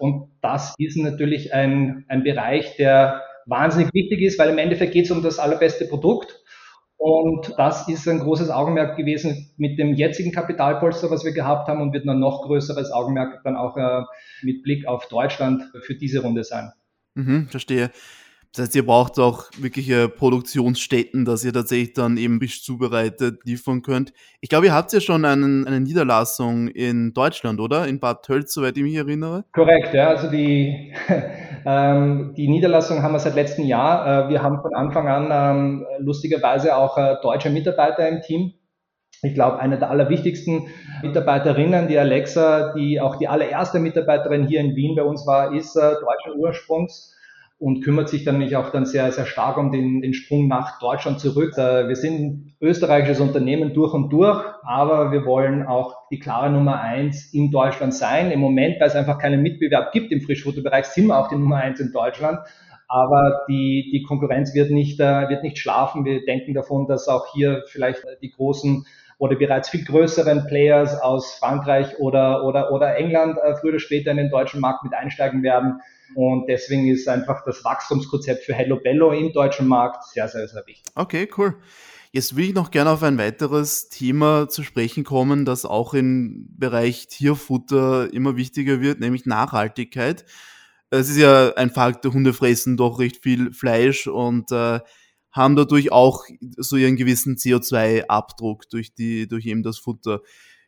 Und 0.00 0.30
das 0.40 0.74
ist 0.78 0.96
natürlich 0.96 1.52
ein, 1.52 2.04
ein 2.08 2.22
Bereich, 2.22 2.76
der 2.76 3.22
wahnsinnig 3.46 3.92
wichtig 3.92 4.22
ist, 4.22 4.38
weil 4.38 4.48
im 4.48 4.58
Endeffekt 4.58 4.92
geht 4.92 5.04
es 5.04 5.10
um 5.10 5.22
das 5.22 5.38
allerbeste 5.38 5.84
Produkt. 5.86 6.42
Und 6.96 7.54
das 7.56 7.88
ist 7.88 8.08
ein 8.08 8.18
großes 8.18 8.50
Augenmerk 8.50 8.96
gewesen 8.96 9.50
mit 9.56 9.78
dem 9.78 9.94
jetzigen 9.94 10.32
Kapitalpolster, 10.32 11.10
was 11.10 11.24
wir 11.24 11.32
gehabt 11.32 11.68
haben 11.68 11.80
und 11.80 11.92
wird 11.92 12.06
ein 12.06 12.18
noch 12.18 12.42
größeres 12.42 12.92
Augenmerk 12.92 13.42
dann 13.44 13.56
auch 13.56 13.76
äh, 13.76 14.02
mit 14.42 14.62
Blick 14.62 14.86
auf 14.86 15.08
Deutschland 15.08 15.62
für 15.82 15.94
diese 15.94 16.22
Runde 16.22 16.44
sein. 16.44 16.72
Mhm, 17.14 17.48
verstehe. 17.48 17.90
Das 18.52 18.64
heißt, 18.64 18.74
ihr 18.74 18.84
braucht 18.84 19.20
auch 19.20 19.44
wirkliche 19.58 20.08
Produktionsstätten, 20.08 21.24
dass 21.24 21.44
ihr 21.44 21.52
tatsächlich 21.52 21.92
dann 21.92 22.16
eben 22.16 22.40
Fisch 22.40 22.64
zubereitet 22.64 23.44
liefern 23.44 23.82
könnt. 23.82 24.12
Ich 24.40 24.48
glaube, 24.48 24.66
ihr 24.66 24.74
habt 24.74 24.92
ja 24.92 25.00
schon 25.00 25.24
einen, 25.24 25.68
eine 25.68 25.80
Niederlassung 25.80 26.66
in 26.66 27.12
Deutschland, 27.14 27.60
oder? 27.60 27.86
In 27.86 28.00
Bad 28.00 28.24
Tölz, 28.24 28.52
soweit 28.52 28.76
ich 28.76 28.82
mich 28.82 28.96
erinnere. 28.96 29.44
Korrekt, 29.52 29.94
ja. 29.94 30.08
Also 30.08 30.28
die, 30.28 30.92
ähm, 31.64 32.34
die 32.36 32.48
Niederlassung 32.48 33.04
haben 33.04 33.12
wir 33.12 33.20
seit 33.20 33.36
letztem 33.36 33.66
Jahr. 33.66 34.26
Äh, 34.26 34.30
wir 34.30 34.42
haben 34.42 34.60
von 34.62 34.74
Anfang 34.74 35.06
an 35.06 35.28
ähm, 35.30 35.86
lustigerweise 36.00 36.76
auch 36.76 36.98
äh, 36.98 37.16
deutsche 37.22 37.50
Mitarbeiter 37.50 38.08
im 38.08 38.20
Team. 38.20 38.54
Ich 39.22 39.34
glaube, 39.34 39.60
eine 39.60 39.78
der 39.78 39.90
allerwichtigsten 39.90 40.66
Mitarbeiterinnen, 41.02 41.86
die 41.86 41.98
Alexa, 41.98 42.72
die 42.72 43.00
auch 43.00 43.14
die 43.14 43.28
allererste 43.28 43.78
Mitarbeiterin 43.78 44.48
hier 44.48 44.58
in 44.60 44.74
Wien 44.74 44.96
bei 44.96 45.04
uns 45.04 45.24
war, 45.24 45.54
ist 45.54 45.76
äh, 45.76 45.80
deutschen 45.80 46.40
Ursprungs 46.40 47.14
und 47.60 47.82
kümmert 47.82 48.08
sich 48.08 48.24
dann 48.24 48.38
nämlich 48.38 48.56
auch 48.56 48.70
dann 48.70 48.86
sehr, 48.86 49.12
sehr 49.12 49.26
stark 49.26 49.58
um 49.58 49.70
den, 49.70 50.00
den 50.00 50.14
Sprung 50.14 50.48
nach 50.48 50.78
Deutschland 50.80 51.20
zurück. 51.20 51.52
Äh, 51.58 51.88
wir 51.88 51.94
sind 51.94 52.54
österreichisches 52.58 53.20
Unternehmen 53.20 53.74
durch 53.74 53.92
und 53.92 54.10
durch, 54.10 54.42
aber 54.62 55.12
wir 55.12 55.26
wollen 55.26 55.66
auch 55.66 56.08
die 56.10 56.18
klare 56.18 56.50
Nummer 56.50 56.80
eins 56.80 57.34
in 57.34 57.50
Deutschland 57.50 57.92
sein. 57.92 58.30
Im 58.30 58.40
Moment, 58.40 58.80
weil 58.80 58.88
es 58.88 58.96
einfach 58.96 59.18
keinen 59.18 59.42
Mitbewerb 59.42 59.92
gibt 59.92 60.10
im 60.10 60.22
Frischfutterbereich, 60.22 60.86
sind 60.86 61.08
wir 61.08 61.18
auch 61.18 61.28
die 61.28 61.36
Nummer 61.36 61.56
eins 61.56 61.80
in 61.80 61.92
Deutschland. 61.92 62.38
Aber 62.88 63.42
die, 63.46 63.90
die 63.92 64.02
Konkurrenz 64.08 64.54
wird 64.54 64.70
nicht, 64.70 64.98
äh, 64.98 65.28
wird 65.28 65.42
nicht 65.42 65.58
schlafen. 65.58 66.06
Wir 66.06 66.24
denken 66.24 66.54
davon, 66.54 66.86
dass 66.86 67.08
auch 67.08 67.26
hier 67.34 67.62
vielleicht 67.66 68.02
die 68.22 68.30
großen 68.30 68.86
oder 69.20 69.36
bereits 69.36 69.68
viel 69.68 69.84
größeren 69.84 70.46
Players 70.46 70.98
aus 70.98 71.34
Frankreich 71.34 71.98
oder, 71.98 72.42
oder, 72.42 72.72
oder 72.72 72.96
England 72.96 73.36
äh, 73.36 73.54
früher 73.54 73.72
oder 73.72 73.78
später 73.78 74.10
in 74.10 74.16
den 74.16 74.30
deutschen 74.30 74.60
Markt 74.60 74.82
mit 74.82 74.94
einsteigen 74.94 75.42
werden. 75.42 75.80
Und 76.14 76.46
deswegen 76.48 76.88
ist 76.88 77.06
einfach 77.06 77.44
das 77.44 77.62
Wachstumskonzept 77.62 78.44
für 78.44 78.54
Hello 78.54 78.80
Bello 78.82 79.12
im 79.12 79.30
deutschen 79.32 79.68
Markt 79.68 80.04
sehr, 80.04 80.26
sehr, 80.26 80.48
sehr 80.48 80.66
wichtig. 80.66 80.90
Okay, 80.94 81.28
cool. 81.36 81.54
Jetzt 82.12 82.34
will 82.34 82.46
ich 82.46 82.54
noch 82.54 82.70
gerne 82.70 82.90
auf 82.90 83.02
ein 83.02 83.18
weiteres 83.18 83.90
Thema 83.90 84.48
zu 84.48 84.62
sprechen 84.62 85.04
kommen, 85.04 85.44
das 85.44 85.66
auch 85.66 85.92
im 85.92 86.48
Bereich 86.56 87.06
Tierfutter 87.06 88.12
immer 88.12 88.36
wichtiger 88.36 88.80
wird, 88.80 89.00
nämlich 89.00 89.26
Nachhaltigkeit. 89.26 90.24
Es 90.88 91.10
ist 91.10 91.18
ja 91.18 91.52
ein 91.54 91.70
Fakt, 91.70 92.06
Hunde 92.06 92.32
fressen 92.32 92.78
doch 92.78 92.98
recht 92.98 93.22
viel 93.22 93.52
Fleisch 93.52 94.06
und 94.06 94.50
äh, 94.50 94.80
haben 95.32 95.56
dadurch 95.56 95.92
auch 95.92 96.24
so 96.56 96.76
ihren 96.76 96.96
gewissen 96.96 97.36
CO2-Abdruck 97.36 98.68
durch 98.70 98.94
die, 98.94 99.28
durch 99.28 99.46
eben 99.46 99.62
das 99.62 99.78
Futter. 99.78 100.20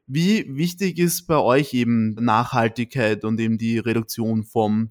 Wie 0.06 0.44
wichtig 0.48 0.98
ist 0.98 1.26
bei 1.26 1.38
euch 1.38 1.74
eben 1.74 2.14
Nachhaltigkeit 2.14 3.24
und 3.24 3.40
eben 3.40 3.58
die 3.58 3.78
Reduktion 3.78 4.44
vom 4.44 4.90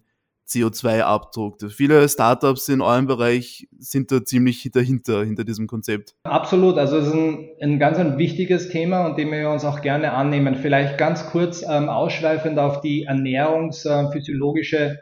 CO2-Abdruck. 0.51 1.57
Viele 1.71 2.07
Startups 2.09 2.67
in 2.67 2.81
eurem 2.81 3.07
Bereich 3.07 3.67
sind 3.79 4.11
da 4.11 4.23
ziemlich 4.23 4.69
dahinter, 4.73 5.23
hinter 5.23 5.43
diesem 5.43 5.67
Konzept. 5.67 6.15
Absolut, 6.23 6.77
also 6.77 6.97
es 6.97 7.07
ist 7.07 7.13
ein, 7.13 7.49
ein 7.61 7.79
ganz 7.79 7.97
ein 7.97 8.17
wichtiges 8.17 8.69
Thema 8.69 9.05
und 9.05 9.17
dem 9.17 9.31
wir 9.31 9.49
uns 9.49 9.63
auch 9.63 9.81
gerne 9.81 10.11
annehmen. 10.11 10.55
Vielleicht 10.55 10.97
ganz 10.97 11.25
kurz 11.27 11.63
ähm, 11.67 11.87
ausschweifend 11.89 12.59
auf 12.59 12.81
die 12.81 13.03
ernährungsphysiologische 13.03 14.99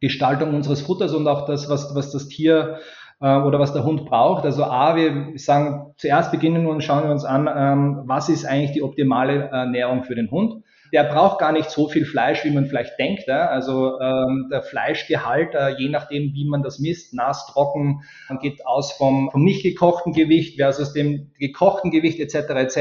Gestaltung 0.00 0.54
unseres 0.54 0.82
Futters 0.82 1.12
und 1.12 1.26
auch 1.26 1.46
das, 1.46 1.68
was, 1.68 1.94
was 1.94 2.10
das 2.12 2.28
Tier 2.28 2.78
äh, 3.20 3.36
oder 3.36 3.58
was 3.58 3.72
der 3.72 3.84
Hund 3.84 4.06
braucht. 4.06 4.44
Also 4.44 4.64
A, 4.64 4.96
wir 4.96 5.32
sagen, 5.36 5.94
zuerst 5.96 6.30
beginnen 6.30 6.66
und 6.66 6.82
schauen 6.82 7.04
wir 7.04 7.10
uns 7.10 7.24
an, 7.24 7.48
ähm, 7.54 8.02
was 8.06 8.28
ist 8.28 8.44
eigentlich 8.44 8.72
die 8.72 8.82
optimale 8.82 9.48
Ernährung 9.50 10.04
für 10.04 10.14
den 10.14 10.30
Hund 10.30 10.62
der 10.92 11.04
braucht 11.04 11.38
gar 11.38 11.52
nicht 11.52 11.70
so 11.70 11.88
viel 11.88 12.04
Fleisch, 12.04 12.44
wie 12.44 12.50
man 12.50 12.66
vielleicht 12.66 12.98
denkt. 12.98 13.26
Ja? 13.26 13.46
Also 13.46 14.00
ähm, 14.00 14.48
der 14.50 14.62
Fleischgehalt, 14.62 15.54
äh, 15.54 15.76
je 15.78 15.88
nachdem, 15.88 16.32
wie 16.34 16.48
man 16.48 16.62
das 16.62 16.78
misst, 16.78 17.14
nass, 17.14 17.46
trocken, 17.46 18.02
geht 18.40 18.66
aus 18.66 18.92
vom, 18.92 19.30
vom 19.30 19.44
nicht 19.44 19.62
gekochten 19.62 20.12
Gewicht 20.12 20.56
versus 20.56 20.92
dem 20.92 21.30
gekochten 21.38 21.90
Gewicht 21.90 22.18
etc. 22.20 22.50
etc. 22.50 22.76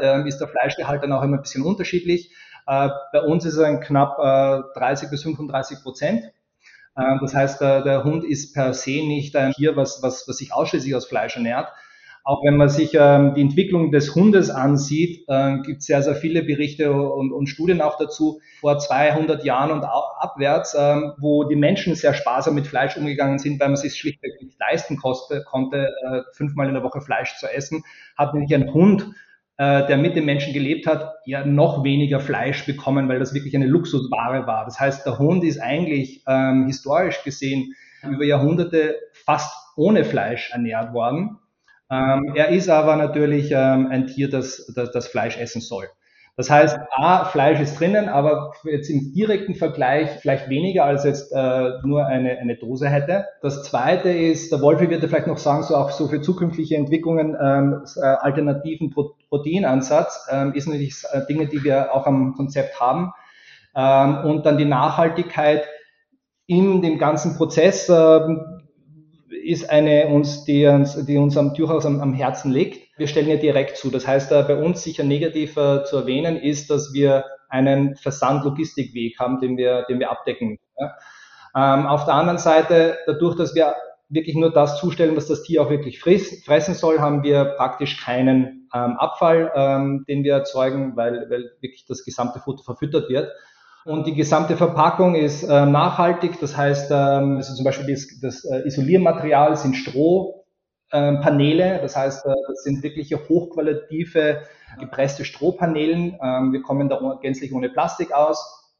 Äh, 0.00 0.28
ist 0.28 0.38
der 0.38 0.48
Fleischgehalt 0.48 1.02
dann 1.02 1.12
auch 1.12 1.22
immer 1.22 1.38
ein 1.38 1.42
bisschen 1.42 1.64
unterschiedlich. 1.64 2.30
Äh, 2.66 2.90
bei 3.12 3.20
uns 3.20 3.44
ist 3.44 3.56
er 3.56 3.78
knapp 3.80 4.18
äh, 4.18 4.78
30 4.78 5.10
bis 5.10 5.22
35 5.22 5.82
Prozent. 5.82 6.24
Äh, 6.96 7.18
das 7.20 7.34
heißt, 7.34 7.60
der, 7.60 7.82
der 7.82 8.04
Hund 8.04 8.24
ist 8.24 8.54
per 8.54 8.74
se 8.74 8.90
nicht 8.90 9.36
ein 9.36 9.52
Tier, 9.52 9.76
was, 9.76 10.02
was, 10.02 10.26
was 10.28 10.36
sich 10.36 10.52
ausschließlich 10.52 10.94
aus 10.94 11.06
Fleisch 11.06 11.36
ernährt. 11.36 11.68
Auch 12.26 12.42
wenn 12.42 12.56
man 12.56 12.70
sich 12.70 12.96
ähm, 12.98 13.34
die 13.34 13.42
Entwicklung 13.42 13.92
des 13.92 14.14
Hundes 14.14 14.48
ansieht, 14.48 15.26
äh, 15.28 15.58
gibt 15.58 15.80
es 15.80 15.86
sehr, 15.86 16.02
sehr 16.02 16.14
viele 16.14 16.42
Berichte 16.42 16.90
und, 16.90 17.32
und, 17.32 17.48
Studien 17.48 17.82
auch 17.82 17.98
dazu, 17.98 18.40
vor 18.60 18.78
200 18.78 19.44
Jahren 19.44 19.70
und 19.70 19.84
abwärts, 19.84 20.74
ähm, 20.78 21.12
wo 21.18 21.44
die 21.44 21.54
Menschen 21.54 21.94
sehr 21.94 22.14
sparsam 22.14 22.54
mit 22.54 22.66
Fleisch 22.66 22.96
umgegangen 22.96 23.38
sind, 23.38 23.60
weil 23.60 23.68
man 23.68 23.76
sich 23.76 23.94
schlichtweg 23.96 24.40
nicht 24.40 24.58
leisten 24.58 24.96
konnte, 24.96 25.44
konnte 25.44 25.88
äh, 26.02 26.22
fünfmal 26.32 26.68
in 26.68 26.72
der 26.72 26.82
Woche 26.82 27.02
Fleisch 27.02 27.36
zu 27.36 27.46
essen, 27.46 27.84
hat 28.16 28.32
nämlich 28.32 28.54
ein 28.54 28.72
Hund, 28.72 29.04
äh, 29.56 29.86
der 29.86 29.96
mit 29.96 30.16
den 30.16 30.24
Menschen 30.24 30.52
gelebt 30.52 30.86
hat, 30.86 31.14
ja 31.26 31.44
noch 31.44 31.84
weniger 31.84 32.20
Fleisch 32.20 32.66
bekommen, 32.66 33.08
weil 33.08 33.18
das 33.18 33.34
wirklich 33.34 33.54
eine 33.54 33.66
Luxusware 33.66 34.46
war. 34.46 34.64
Das 34.64 34.80
heißt, 34.80 35.06
der 35.06 35.18
Hund 35.18 35.44
ist 35.44 35.60
eigentlich 35.60 36.22
ähm, 36.26 36.66
historisch 36.66 37.22
gesehen 37.22 37.74
über 38.02 38.24
Jahrhunderte 38.24 38.96
fast 39.12 39.54
ohne 39.76 40.04
Fleisch 40.04 40.50
ernährt 40.52 40.92
worden. 40.92 41.38
Ähm, 41.90 42.32
er 42.34 42.48
ist 42.48 42.68
aber 42.68 42.96
natürlich 42.96 43.50
ähm, 43.52 43.88
ein 43.90 44.06
Tier, 44.06 44.28
das, 44.28 44.72
das, 44.74 44.90
das 44.90 45.08
Fleisch 45.08 45.38
essen 45.38 45.60
soll. 45.60 45.88
Das 46.36 46.50
heißt, 46.50 46.76
A, 46.90 47.26
Fleisch 47.26 47.60
ist 47.60 47.78
drinnen, 47.78 48.08
aber 48.08 48.52
jetzt 48.64 48.90
im 48.90 49.12
direkten 49.12 49.54
Vergleich 49.54 50.10
vielleicht 50.20 50.48
weniger 50.48 50.84
als 50.84 51.04
jetzt 51.04 51.32
äh, 51.32 51.70
nur 51.84 52.06
eine, 52.06 52.38
eine 52.38 52.56
Dose 52.56 52.88
hätte. 52.88 53.26
Das 53.40 53.62
zweite 53.62 54.10
ist, 54.10 54.50
der 54.50 54.60
Wolfi 54.60 54.90
wird 54.90 55.02
ja 55.02 55.08
vielleicht 55.08 55.28
noch 55.28 55.38
sagen, 55.38 55.62
so 55.62 55.76
auch 55.76 55.92
so 55.92 56.08
für 56.08 56.20
zukünftige 56.20 56.76
Entwicklungen 56.76 57.36
ähm, 57.40 57.84
äh, 57.96 58.00
alternativen 58.00 58.90
Pro 58.90 59.14
Proteinansatz 59.28 60.28
ähm, 60.30 60.52
ist 60.54 60.66
natürlich 60.66 61.02
äh, 61.12 61.26
Dinge, 61.26 61.46
die 61.46 61.64
wir 61.64 61.92
auch 61.92 62.06
am 62.06 62.34
Konzept 62.34 62.80
haben. 62.80 63.12
Ähm, 63.74 64.24
und 64.24 64.46
dann 64.46 64.58
die 64.58 64.64
Nachhaltigkeit 64.64 65.64
in 66.46 66.82
dem 66.82 66.98
ganzen 66.98 67.36
Prozess. 67.36 67.88
Ähm, 67.88 68.54
ist 69.44 69.70
eine 69.70 70.08
uns, 70.08 70.44
die 70.44 70.66
uns, 70.66 71.04
die 71.04 71.16
uns 71.16 71.36
am, 71.36 71.54
durchaus 71.54 71.86
am, 71.86 72.00
am 72.00 72.14
Herzen 72.14 72.50
liegt. 72.50 72.83
Wir 72.96 73.08
stellen 73.08 73.28
ja 73.28 73.36
direkt 73.36 73.76
zu. 73.76 73.90
Das 73.90 74.06
heißt, 74.06 74.30
bei 74.30 74.56
uns 74.56 74.82
sicher 74.82 75.02
negativ 75.02 75.56
äh, 75.56 75.84
zu 75.84 75.96
erwähnen 75.96 76.36
ist, 76.36 76.70
dass 76.70 76.92
wir 76.92 77.24
einen 77.48 77.96
Versand-Logistikweg 77.96 79.18
haben, 79.18 79.40
den 79.40 79.56
wir, 79.56 79.84
den 79.88 80.00
wir 80.00 80.10
abdecken. 80.10 80.58
Ähm, 81.56 81.86
auf 81.86 82.04
der 82.04 82.14
anderen 82.14 82.38
Seite, 82.38 82.98
dadurch, 83.06 83.36
dass 83.36 83.54
wir 83.54 83.74
wirklich 84.08 84.36
nur 84.36 84.52
das 84.52 84.78
zustellen, 84.78 85.16
was 85.16 85.26
das 85.26 85.42
Tier 85.42 85.62
auch 85.62 85.70
wirklich 85.70 86.00
fressen 86.00 86.74
soll, 86.74 87.00
haben 87.00 87.22
wir 87.22 87.44
praktisch 87.56 88.02
keinen 88.04 88.68
ähm, 88.74 88.96
Abfall, 88.98 89.52
ähm, 89.54 90.04
den 90.08 90.24
wir 90.24 90.34
erzeugen, 90.34 90.96
weil, 90.96 91.26
weil 91.30 91.52
wirklich 91.60 91.86
das 91.86 92.04
gesamte 92.04 92.40
Futter 92.40 92.64
verfüttert 92.64 93.08
wird. 93.08 93.30
Und 93.84 94.06
die 94.06 94.14
gesamte 94.14 94.56
Verpackung 94.56 95.14
ist 95.14 95.42
äh, 95.42 95.66
nachhaltig. 95.66 96.40
Das 96.40 96.56
heißt, 96.56 96.90
ähm, 96.90 97.36
also 97.36 97.54
zum 97.54 97.64
Beispiel 97.64 97.86
das, 97.92 98.20
das 98.20 98.44
äh, 98.44 98.66
Isoliermaterial 98.66 99.56
sind 99.56 99.74
Strohpaneele. 99.76 100.43
Ähm, 100.92 101.20
das 101.82 101.96
heißt, 101.96 102.26
äh, 102.26 102.34
das 102.48 102.62
sind 102.62 102.82
wirklich 102.82 103.14
hochqualitative 103.14 104.42
gepresste 104.78 105.24
Strohpanelen. 105.24 106.18
Ähm, 106.22 106.52
wir 106.52 106.62
kommen 106.62 106.88
da 106.88 107.18
gänzlich 107.20 107.52
ohne 107.52 107.68
Plastik 107.68 108.12
aus, 108.12 108.74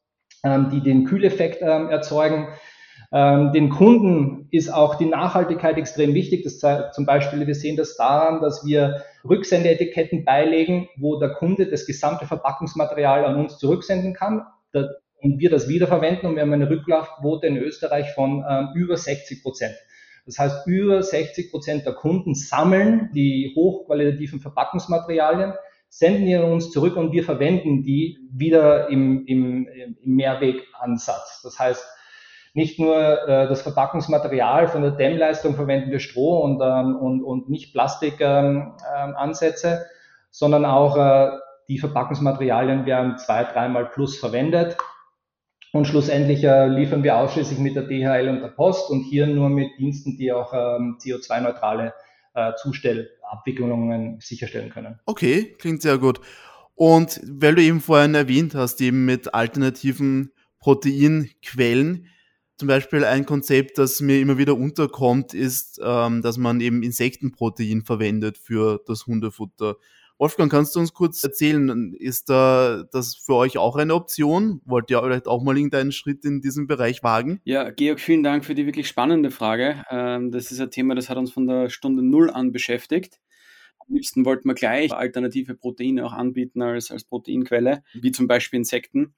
ähm, 0.44 0.70
die 0.70 0.80
den 0.80 1.04
Kühleffekt 1.04 1.62
erzeugen. 1.62 2.48
Den 3.12 3.70
Kunden 3.70 4.48
ist 4.50 4.70
auch 4.70 4.96
die 4.96 5.06
Nachhaltigkeit 5.06 5.76
extrem 5.76 6.14
wichtig. 6.14 6.42
Das 6.42 6.58
zum 6.92 7.06
Beispiel, 7.06 7.46
wir 7.46 7.54
sehen 7.54 7.76
das 7.76 7.96
daran, 7.96 8.40
dass 8.40 8.66
wir 8.66 9.04
Rücksendeetiketten 9.28 10.24
beilegen, 10.24 10.88
wo 10.96 11.20
der 11.20 11.34
Kunde 11.34 11.66
das 11.66 11.86
gesamte 11.86 12.26
Verpackungsmaterial 12.26 13.24
an 13.24 13.36
uns 13.36 13.58
zurücksenden 13.58 14.14
kann 14.14 14.44
und 14.72 15.38
wir 15.38 15.48
das 15.48 15.68
wiederverwenden 15.68 16.28
und 16.28 16.34
wir 16.34 16.42
haben 16.42 16.52
eine 16.54 16.68
Rücklaufquote 16.68 17.46
in 17.46 17.56
Österreich 17.56 18.10
von 18.14 18.44
über 18.74 18.96
60 18.96 19.44
Prozent. 19.44 19.76
Das 20.26 20.38
heißt, 20.38 20.66
über 20.66 21.02
60 21.02 21.50
Prozent 21.50 21.86
der 21.86 21.94
Kunden 21.94 22.34
sammeln 22.34 23.10
die 23.14 23.52
hochqualitativen 23.56 24.40
Verpackungsmaterialien, 24.40 25.54
senden 25.88 26.26
die 26.26 26.36
uns 26.36 26.70
zurück 26.70 26.96
und 26.96 27.12
wir 27.12 27.24
verwenden 27.24 27.82
die 27.82 28.18
wieder 28.32 28.88
im, 28.88 29.26
im, 29.26 29.68
im 29.68 30.16
Mehrwegansatz. 30.16 31.42
Das 31.42 31.58
heißt, 31.58 31.86
nicht 32.54 32.78
nur 32.78 32.96
äh, 32.96 33.48
das 33.48 33.62
Verpackungsmaterial 33.62 34.68
von 34.68 34.82
der 34.82 34.92
Dämmleistung 34.92 35.54
verwenden 35.56 35.90
wir 35.90 35.98
Stroh 35.98 36.40
und, 36.40 36.60
ähm, 36.62 36.96
und, 36.96 37.22
und 37.22 37.50
nicht 37.50 37.72
Plastikansätze, 37.72 39.68
ähm, 39.68 39.74
ähm, 39.74 39.84
sondern 40.30 40.64
auch 40.64 40.96
äh, 40.96 41.30
die 41.68 41.78
Verpackungsmaterialien 41.78 42.86
werden 42.86 43.18
zwei, 43.18 43.44
dreimal 43.44 43.86
plus 43.86 44.16
verwendet. 44.18 44.76
Und 45.74 45.86
schlussendlich 45.88 46.44
äh, 46.44 46.68
liefern 46.68 47.02
wir 47.02 47.16
ausschließlich 47.16 47.58
mit 47.58 47.74
der 47.74 47.82
DHL 47.82 48.28
und 48.28 48.42
der 48.42 48.48
Post 48.48 48.90
und 48.90 49.02
hier 49.02 49.26
nur 49.26 49.48
mit 49.48 49.76
Diensten, 49.76 50.16
die 50.16 50.32
auch 50.32 50.52
ähm, 50.52 50.98
CO2-neutrale 51.00 51.92
äh, 52.34 52.52
Zustellarten 52.62 53.10
Abwicklungen 53.28 54.20
sicherstellen 54.20 54.70
können. 54.70 55.00
Okay, 55.04 55.56
klingt 55.58 55.82
sehr 55.82 55.98
gut. 55.98 56.20
Und 56.76 57.20
weil 57.26 57.56
du 57.56 57.62
eben 57.62 57.80
vorhin 57.80 58.14
erwähnt 58.14 58.54
hast, 58.54 58.80
eben 58.82 59.04
mit 59.04 59.34
alternativen 59.34 60.30
Proteinquellen, 60.60 62.06
zum 62.56 62.68
Beispiel 62.68 63.04
ein 63.04 63.26
Konzept, 63.26 63.78
das 63.78 64.00
mir 64.00 64.20
immer 64.20 64.38
wieder 64.38 64.56
unterkommt, 64.56 65.34
ist, 65.34 65.80
ähm, 65.84 66.22
dass 66.22 66.38
man 66.38 66.60
eben 66.60 66.84
Insektenprotein 66.84 67.82
verwendet 67.82 68.38
für 68.38 68.80
das 68.86 69.08
Hundefutter. 69.08 69.74
Wolfgang, 70.24 70.50
kannst 70.50 70.74
du 70.74 70.80
uns 70.80 70.94
kurz 70.94 71.22
erzählen, 71.22 71.92
ist 71.92 72.30
da 72.30 72.84
das 72.90 73.14
für 73.14 73.34
euch 73.34 73.58
auch 73.58 73.76
eine 73.76 73.94
Option? 73.94 74.62
Wollt 74.64 74.90
ihr 74.90 75.02
vielleicht 75.02 75.28
auch 75.28 75.42
mal 75.42 75.54
irgendeinen 75.54 75.92
Schritt 75.92 76.24
in 76.24 76.40
diesem 76.40 76.66
Bereich 76.66 77.02
wagen? 77.02 77.42
Ja, 77.44 77.68
Georg, 77.68 78.00
vielen 78.00 78.22
Dank 78.22 78.46
für 78.46 78.54
die 78.54 78.64
wirklich 78.64 78.88
spannende 78.88 79.30
Frage. 79.30 79.84
Ähm, 79.90 80.30
das 80.30 80.50
ist 80.50 80.62
ein 80.62 80.70
Thema, 80.70 80.94
das 80.94 81.10
hat 81.10 81.18
uns 81.18 81.30
von 81.30 81.46
der 81.46 81.68
Stunde 81.68 82.02
Null 82.02 82.30
an 82.30 82.52
beschäftigt. 82.52 83.20
Am 83.80 83.94
liebsten 83.94 84.24
wollten 84.24 84.48
wir 84.48 84.54
gleich 84.54 84.94
alternative 84.94 85.56
Proteine 85.56 86.06
auch 86.06 86.14
anbieten 86.14 86.62
als, 86.62 86.90
als 86.90 87.04
Proteinquelle, 87.04 87.82
wie 87.92 88.10
zum 88.10 88.26
Beispiel 88.26 88.60
Insekten. 88.60 89.12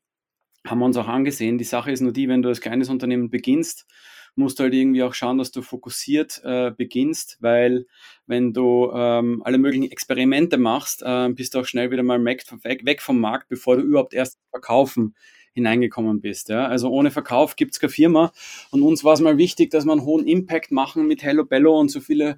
Haben 0.67 0.81
wir 0.81 0.87
uns 0.87 0.97
auch 0.97 1.07
angesehen. 1.07 1.57
Die 1.57 1.63
Sache 1.63 1.93
ist 1.93 2.01
nur 2.01 2.13
die, 2.13 2.29
wenn 2.29 2.43
du 2.43 2.49
als 2.49 2.61
kleines 2.61 2.89
Unternehmen 2.89 3.31
beginnst, 3.31 3.87
musst 4.37 4.59
du 4.59 4.65
halt 4.65 4.75
irgendwie 4.75 5.03
auch 5.03 5.15
schauen, 5.15 5.39
dass 5.39 5.51
du 5.51 5.63
fokussiert 5.63 6.41
äh, 6.45 6.71
beginnst, 6.71 7.39
weil 7.41 7.87
wenn 8.27 8.53
du 8.53 8.91
ähm, 8.95 9.43
alle 9.45 9.59
möglichen 9.59 9.91
Experimente 9.91 10.59
machst, 10.59 11.03
äh, 11.05 11.29
bist 11.31 11.55
du 11.55 11.61
auch 11.61 11.67
schnell 11.67 11.91
wieder 11.91 12.03
mal 12.03 12.23
weg, 12.25 12.45
weg 12.85 13.03
vom 13.03 13.19
Markt, 13.19 13.49
bevor 13.49 13.77
du 13.77 13.83
überhaupt 13.83 14.15
erst 14.15 14.39
verkaufen 14.51 15.15
hineingekommen 15.57 16.21
bist. 16.21 16.51
Ja? 16.51 16.67
Also 16.67 16.91
ohne 16.91 17.11
Verkauf 17.11 17.57
gibt 17.57 17.73
es 17.73 17.81
keine 17.81 17.91
Firma. 17.91 18.33
Und 18.71 18.83
uns 18.83 19.05
war 19.05 19.15
es 19.15 19.21
mal 19.21 19.39
wichtig, 19.39 19.71
dass 19.71 19.87
wir 19.87 19.93
einen 19.93 20.05
hohen 20.05 20.27
Impact 20.27 20.71
machen 20.71 21.09
mit 21.09 21.23
Hello 21.23 21.45
Bello 21.45 21.79
und 21.81 21.89
so 21.91 22.01
viele 22.01 22.37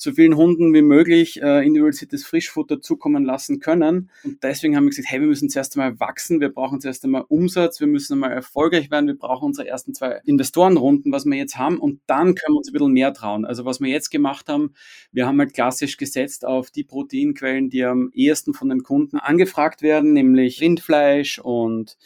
so 0.00 0.12
vielen 0.12 0.36
Hunden 0.36 0.72
wie 0.74 0.82
möglich 0.82 1.42
äh, 1.42 1.66
individualisiertes 1.66 2.24
Frischfutter 2.24 2.80
zukommen 2.80 3.24
lassen 3.24 3.58
können. 3.58 4.10
Und 4.22 4.44
deswegen 4.44 4.76
haben 4.76 4.84
wir 4.84 4.90
gesagt, 4.90 5.10
hey, 5.10 5.20
wir 5.20 5.26
müssen 5.26 5.50
zuerst 5.50 5.76
einmal 5.76 5.98
wachsen, 5.98 6.40
wir 6.40 6.50
brauchen 6.50 6.80
zuerst 6.80 7.04
einmal 7.04 7.24
Umsatz, 7.26 7.80
wir 7.80 7.88
müssen 7.88 8.12
einmal 8.12 8.30
erfolgreich 8.30 8.92
werden, 8.92 9.08
wir 9.08 9.18
brauchen 9.18 9.46
unsere 9.46 9.66
ersten 9.66 9.94
zwei 9.94 10.20
Investorenrunden, 10.24 11.10
was 11.10 11.24
wir 11.24 11.36
jetzt 11.36 11.58
haben, 11.58 11.78
und 11.78 12.00
dann 12.06 12.36
können 12.36 12.54
wir 12.54 12.58
uns 12.58 12.68
ein 12.68 12.74
bisschen 12.74 12.92
mehr 12.92 13.12
trauen. 13.12 13.44
Also 13.44 13.64
was 13.64 13.80
wir 13.80 13.88
jetzt 13.88 14.10
gemacht 14.10 14.48
haben, 14.48 14.72
wir 15.10 15.26
haben 15.26 15.40
halt 15.40 15.52
klassisch 15.52 15.96
gesetzt 15.96 16.46
auf 16.46 16.70
die 16.70 16.84
Proteinquellen, 16.84 17.68
die 17.68 17.84
am 17.84 18.10
ehesten 18.14 18.54
von 18.54 18.68
den 18.68 18.84
Kunden 18.84 19.16
angefragt 19.16 19.82
werden, 19.82 20.12
nämlich 20.12 20.60
Rindfleisch 20.60 21.40
und 21.40 21.98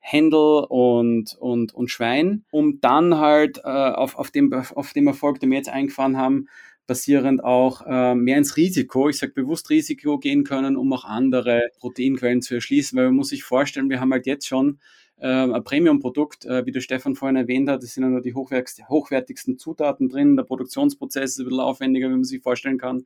Händel 0.00 0.64
und, 0.68 1.36
und, 1.38 1.74
und 1.74 1.90
Schwein, 1.90 2.44
um 2.50 2.80
dann 2.80 3.18
halt 3.18 3.58
äh, 3.58 3.68
auf, 3.68 4.16
auf, 4.16 4.30
dem, 4.30 4.52
auf 4.52 4.92
dem 4.92 5.06
Erfolg, 5.06 5.40
den 5.40 5.50
wir 5.50 5.58
jetzt 5.58 5.68
eingefahren 5.68 6.16
haben, 6.16 6.48
basierend 6.88 7.44
auch 7.44 7.86
äh, 7.86 8.14
mehr 8.16 8.38
ins 8.38 8.56
Risiko, 8.56 9.08
ich 9.08 9.18
sage 9.18 9.32
bewusst 9.32 9.70
Risiko 9.70 10.18
gehen 10.18 10.42
können, 10.42 10.76
um 10.76 10.92
auch 10.92 11.04
andere 11.04 11.68
Proteinquellen 11.78 12.42
zu 12.42 12.54
erschließen, 12.54 12.98
weil 12.98 13.06
man 13.06 13.14
muss 13.14 13.28
sich 13.28 13.44
vorstellen, 13.44 13.90
wir 13.90 14.00
haben 14.00 14.12
halt 14.12 14.26
jetzt 14.26 14.48
schon 14.48 14.80
äh, 15.18 15.26
ein 15.26 15.62
Premium-Produkt, 15.64 16.46
äh, 16.46 16.64
wie 16.64 16.72
der 16.72 16.80
Stefan 16.80 17.14
vorhin 17.14 17.36
erwähnt 17.36 17.68
hat, 17.68 17.82
es 17.82 17.94
sind 17.94 18.04
ja 18.04 18.08
nur 18.08 18.22
die 18.22 18.34
hochwertigsten 18.34 19.58
Zutaten 19.58 20.08
drin, 20.08 20.34
der 20.34 20.44
Produktionsprozess 20.44 21.32
ist 21.32 21.38
ein 21.40 21.44
bisschen 21.44 21.60
aufwendiger, 21.60 22.08
wie 22.08 22.14
man 22.14 22.24
sich 22.24 22.42
vorstellen 22.42 22.78
kann. 22.78 23.04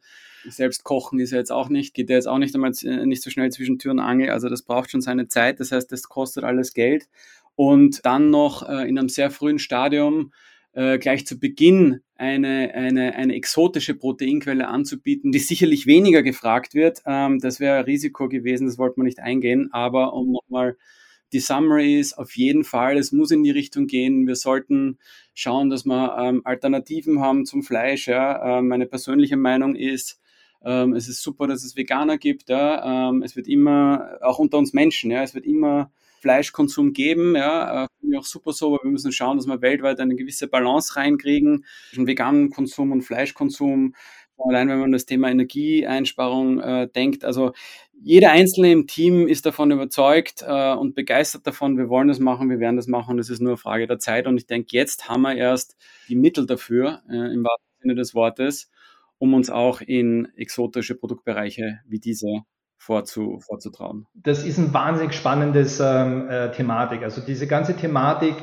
Selbst 0.48 0.84
kochen 0.84 1.18
ist 1.18 1.32
ja 1.32 1.38
jetzt 1.38 1.52
auch 1.52 1.68
nicht, 1.68 1.92
geht 1.92 2.08
ja 2.08 2.16
jetzt 2.16 2.28
auch 2.28 2.38
nicht 2.38 2.54
einmal 2.54 2.72
äh, 2.84 3.04
nicht 3.04 3.22
so 3.22 3.30
schnell 3.30 3.50
zwischen 3.50 3.78
Tür 3.78 3.90
und 3.90 4.00
Angel, 4.00 4.30
also 4.30 4.48
das 4.48 4.62
braucht 4.62 4.92
schon 4.92 5.02
seine 5.02 5.26
Zeit, 5.26 5.58
das 5.58 5.72
heißt, 5.72 5.90
das 5.90 6.04
kostet 6.04 6.44
alles 6.44 6.72
Geld 6.72 7.08
und 7.56 8.06
dann 8.06 8.30
noch 8.30 8.68
äh, 8.68 8.88
in 8.88 8.96
einem 8.96 9.08
sehr 9.08 9.30
frühen 9.30 9.58
Stadium 9.58 10.32
äh, 10.72 10.98
gleich 10.98 11.26
zu 11.26 11.38
Beginn 11.38 12.00
eine, 12.16 12.72
eine, 12.74 13.14
eine 13.14 13.34
exotische 13.34 13.94
Proteinquelle 13.94 14.68
anzubieten, 14.68 15.32
die 15.32 15.38
sicherlich 15.38 15.86
weniger 15.86 16.22
gefragt 16.22 16.74
wird. 16.74 17.02
Ähm, 17.06 17.40
das 17.40 17.60
wäre 17.60 17.78
ein 17.78 17.84
Risiko 17.84 18.28
gewesen, 18.28 18.66
das 18.66 18.78
wollte 18.78 18.98
man 18.98 19.06
nicht 19.06 19.20
eingehen. 19.20 19.68
Aber 19.72 20.14
um 20.14 20.32
nochmal 20.32 20.76
die 21.32 21.40
Summary 21.40 21.98
ist 21.98 22.18
auf 22.18 22.36
jeden 22.36 22.62
Fall, 22.62 22.98
es 22.98 23.10
muss 23.10 23.30
in 23.30 23.42
die 23.42 23.50
Richtung 23.50 23.86
gehen. 23.86 24.26
Wir 24.26 24.36
sollten 24.36 24.98
schauen, 25.34 25.70
dass 25.70 25.84
wir 25.86 26.16
ähm, 26.18 26.42
Alternativen 26.44 27.20
haben 27.20 27.46
zum 27.46 27.62
Fleisch. 27.62 28.06
Ja. 28.06 28.58
Ähm, 28.58 28.68
meine 28.68 28.86
persönliche 28.86 29.36
Meinung 29.36 29.74
ist, 29.74 30.20
ähm, 30.64 30.92
es 30.94 31.08
ist 31.08 31.22
super, 31.22 31.46
dass 31.46 31.64
es 31.64 31.76
Veganer 31.76 32.18
gibt. 32.18 32.50
Ja. 32.50 33.08
Ähm, 33.08 33.22
es 33.22 33.34
wird 33.34 33.48
immer, 33.48 34.18
auch 34.20 34.38
unter 34.38 34.58
uns 34.58 34.72
Menschen, 34.74 35.10
ja, 35.10 35.22
es 35.22 35.34
wird 35.34 35.46
immer 35.46 35.90
Fleischkonsum 36.22 36.92
geben. 36.92 37.36
Ja, 37.36 37.84
äh, 37.84 37.88
finde 38.00 38.14
ich 38.14 38.20
auch 38.20 38.24
super 38.24 38.52
so, 38.52 38.74
aber 38.74 38.84
wir 38.84 38.90
müssen 38.90 39.12
schauen, 39.12 39.36
dass 39.36 39.46
wir 39.46 39.60
weltweit 39.60 40.00
eine 40.00 40.14
gewisse 40.14 40.46
Balance 40.48 40.96
reinkriegen 40.96 41.64
zwischen 41.90 42.06
veganen 42.06 42.50
Konsum 42.50 42.92
und 42.92 43.02
Fleischkonsum. 43.02 43.94
Allein 44.38 44.68
wenn 44.68 44.80
man 44.80 44.92
das 44.92 45.04
Thema 45.04 45.30
Energieeinsparung 45.30 46.60
äh, 46.60 46.88
denkt, 46.88 47.24
also 47.24 47.52
jeder 48.00 48.32
Einzelne 48.32 48.72
im 48.72 48.86
Team 48.86 49.28
ist 49.28 49.46
davon 49.46 49.70
überzeugt 49.70 50.42
äh, 50.44 50.74
und 50.74 50.94
begeistert 50.94 51.46
davon, 51.46 51.76
wir 51.76 51.88
wollen 51.88 52.08
das 52.08 52.18
machen, 52.18 52.50
wir 52.50 52.58
werden 52.58 52.76
das 52.76 52.88
machen, 52.88 53.16
das 53.16 53.30
ist 53.30 53.40
nur 53.40 53.52
eine 53.52 53.56
Frage 53.56 53.86
der 53.86 53.98
Zeit 53.98 54.26
und 54.26 54.36
ich 54.36 54.46
denke, 54.46 54.68
jetzt 54.72 55.08
haben 55.08 55.22
wir 55.22 55.36
erst 55.36 55.76
die 56.08 56.16
Mittel 56.16 56.46
dafür, 56.46 57.02
äh, 57.08 57.32
im 57.32 57.44
wahrsten 57.44 57.80
Sinne 57.80 57.94
des 57.94 58.14
Wortes, 58.14 58.70
um 59.18 59.34
uns 59.34 59.50
auch 59.50 59.80
in 59.80 60.26
exotische 60.36 60.96
Produktbereiche 60.96 61.80
wie 61.86 62.00
diese 62.00 62.42
vorzu, 62.82 63.38
vorzutrauen. 63.38 64.06
Das 64.14 64.44
ist 64.44 64.58
ein 64.58 64.74
wahnsinnig 64.74 65.14
spannendes 65.14 65.78
ähm, 65.80 66.28
äh, 66.28 66.50
Thematik. 66.50 67.02
Also 67.02 67.20
diese 67.20 67.46
ganze 67.46 67.76
Thematik, 67.76 68.34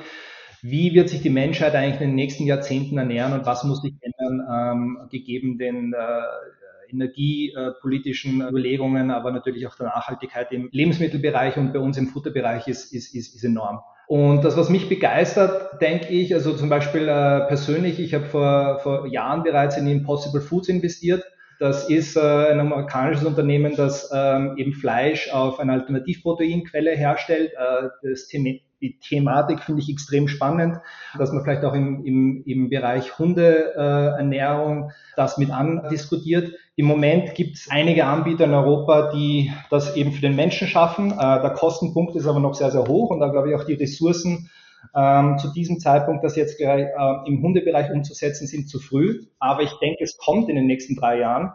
wie 0.61 0.93
wird 0.93 1.09
sich 1.09 1.21
die 1.21 1.29
Menschheit 1.29 1.75
eigentlich 1.75 1.99
in 2.01 2.09
den 2.09 2.15
nächsten 2.15 2.45
Jahrzehnten 2.45 2.97
ernähren 2.97 3.33
und 3.33 3.45
was 3.45 3.65
muss 3.65 3.81
sich 3.81 3.95
ändern, 4.01 4.47
ähm, 4.49 5.09
gegeben 5.11 5.57
den 5.57 5.93
äh, 5.93 6.91
energiepolitischen 6.91 8.41
Überlegungen, 8.41 9.11
aber 9.11 9.31
natürlich 9.31 9.67
auch 9.67 9.75
der 9.75 9.87
Nachhaltigkeit 9.87 10.51
im 10.51 10.69
Lebensmittelbereich 10.71 11.57
und 11.57 11.73
bei 11.73 11.79
uns 11.79 11.97
im 11.97 12.07
Futterbereich 12.07 12.67
ist, 12.67 12.93
ist, 12.93 13.13
ist, 13.13 13.35
ist 13.35 13.43
enorm. 13.43 13.81
Und 14.07 14.43
das, 14.43 14.57
was 14.57 14.69
mich 14.69 14.89
begeistert, 14.89 15.81
denke 15.81 16.07
ich, 16.07 16.33
also 16.33 16.55
zum 16.55 16.69
Beispiel 16.69 17.03
äh, 17.03 17.41
persönlich, 17.47 17.99
ich 17.99 18.13
habe 18.13 18.25
vor, 18.25 18.79
vor 18.79 19.05
Jahren 19.07 19.43
bereits 19.43 19.77
in 19.77 19.85
Impossible 19.85 20.41
Foods 20.41 20.69
investiert 20.69 21.23
das 21.59 21.89
ist 21.89 22.15
äh, 22.15 22.19
ein 22.19 22.59
amerikanisches 22.61 23.25
Unternehmen, 23.25 23.75
das 23.75 24.09
ähm, 24.13 24.55
eben 24.57 24.73
Fleisch 24.73 25.29
auf 25.31 25.59
eine 25.59 25.73
Alternativproteinquelle 25.73 26.95
herstellt. 26.95 27.51
Äh, 27.51 27.89
das 28.01 28.27
Thema, 28.27 28.53
die 28.81 28.97
Thematik 28.99 29.59
finde 29.59 29.81
ich 29.81 29.89
extrem 29.89 30.29
spannend, 30.29 30.77
dass 31.17 31.33
man 31.33 31.43
vielleicht 31.43 31.65
auch 31.65 31.73
im, 31.73 32.05
im, 32.05 32.43
im 32.45 32.69
Bereich 32.69 33.19
Hundeernährung 33.19 34.89
äh, 34.89 34.93
das 35.17 35.37
mit 35.37 35.51
andiskutiert. 35.51 36.53
Im 36.77 36.85
Moment 36.85 37.35
gibt 37.35 37.57
es 37.57 37.67
einige 37.69 38.05
Anbieter 38.05 38.45
in 38.45 38.53
Europa, 38.53 39.11
die 39.11 39.51
das 39.69 39.97
eben 39.97 40.13
für 40.13 40.21
den 40.21 40.37
Menschen 40.37 40.65
schaffen. 40.69 41.11
Äh, 41.11 41.41
der 41.41 41.51
Kostenpunkt 41.51 42.15
ist 42.15 42.25
aber 42.25 42.39
noch 42.39 42.53
sehr, 42.53 42.71
sehr 42.71 42.87
hoch 42.87 43.09
und 43.09 43.19
da 43.19 43.27
glaube 43.27 43.49
ich 43.49 43.55
auch 43.55 43.65
die 43.65 43.73
Ressourcen 43.73 44.49
ähm, 44.95 45.37
zu 45.37 45.51
diesem 45.53 45.79
Zeitpunkt 45.79 46.23
das 46.23 46.35
jetzt 46.35 46.57
gleich, 46.57 46.85
äh, 46.85 47.27
im 47.27 47.41
Hundebereich 47.41 47.91
umzusetzen, 47.91 48.47
sind 48.47 48.69
zu 48.69 48.79
früh. 48.79 49.25
Aber 49.39 49.61
ich 49.61 49.73
denke, 49.79 50.03
es 50.03 50.17
kommt 50.17 50.49
in 50.49 50.55
den 50.55 50.65
nächsten 50.65 50.95
drei 50.95 51.19
Jahren. 51.19 51.53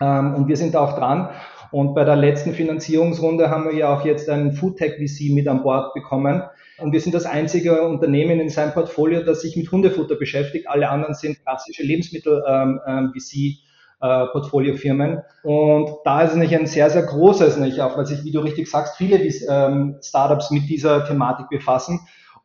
Ähm, 0.00 0.34
und 0.34 0.48
wir 0.48 0.56
sind 0.56 0.76
auch 0.76 0.96
dran. 0.98 1.30
Und 1.70 1.94
bei 1.94 2.04
der 2.04 2.16
letzten 2.16 2.54
Finanzierungsrunde 2.54 3.50
haben 3.50 3.64
wir 3.64 3.74
ja 3.74 3.94
auch 3.94 4.04
jetzt 4.04 4.28
einen 4.30 4.52
Foodtech 4.52 4.94
VC 4.94 5.34
mit 5.34 5.48
an 5.48 5.62
Bord 5.62 5.92
bekommen. 5.92 6.42
Und 6.78 6.92
wir 6.92 7.00
sind 7.00 7.14
das 7.14 7.26
einzige 7.26 7.82
Unternehmen 7.82 8.40
in 8.40 8.48
seinem 8.48 8.72
Portfolio, 8.72 9.22
das 9.22 9.42
sich 9.42 9.56
mit 9.56 9.70
Hundefutter 9.70 10.14
beschäftigt. 10.14 10.68
Alle 10.68 10.88
anderen 10.88 11.14
sind 11.14 11.42
klassische 11.42 11.82
Lebensmittel 11.82 12.42
ähm, 12.48 12.80
ähm. 12.86 13.12
Äh. 14.00 14.28
Und 15.42 15.90
da 16.04 16.22
ist 16.22 16.30
es 16.30 16.36
nicht 16.36 16.54
ein 16.54 16.66
sehr, 16.66 16.88
sehr 16.88 17.02
großes, 17.02 17.56
nicht 17.56 17.80
auch, 17.80 17.96
weil 17.96 18.06
sich, 18.06 18.22
wie 18.22 18.30
du 18.30 18.38
richtig 18.40 18.70
sagst, 18.70 18.96
viele 18.96 19.16
ähm, 19.16 19.98
Startups 20.00 20.52
mit 20.52 20.68
dieser 20.68 21.04
Thematik 21.04 21.48
befassen. 21.48 21.98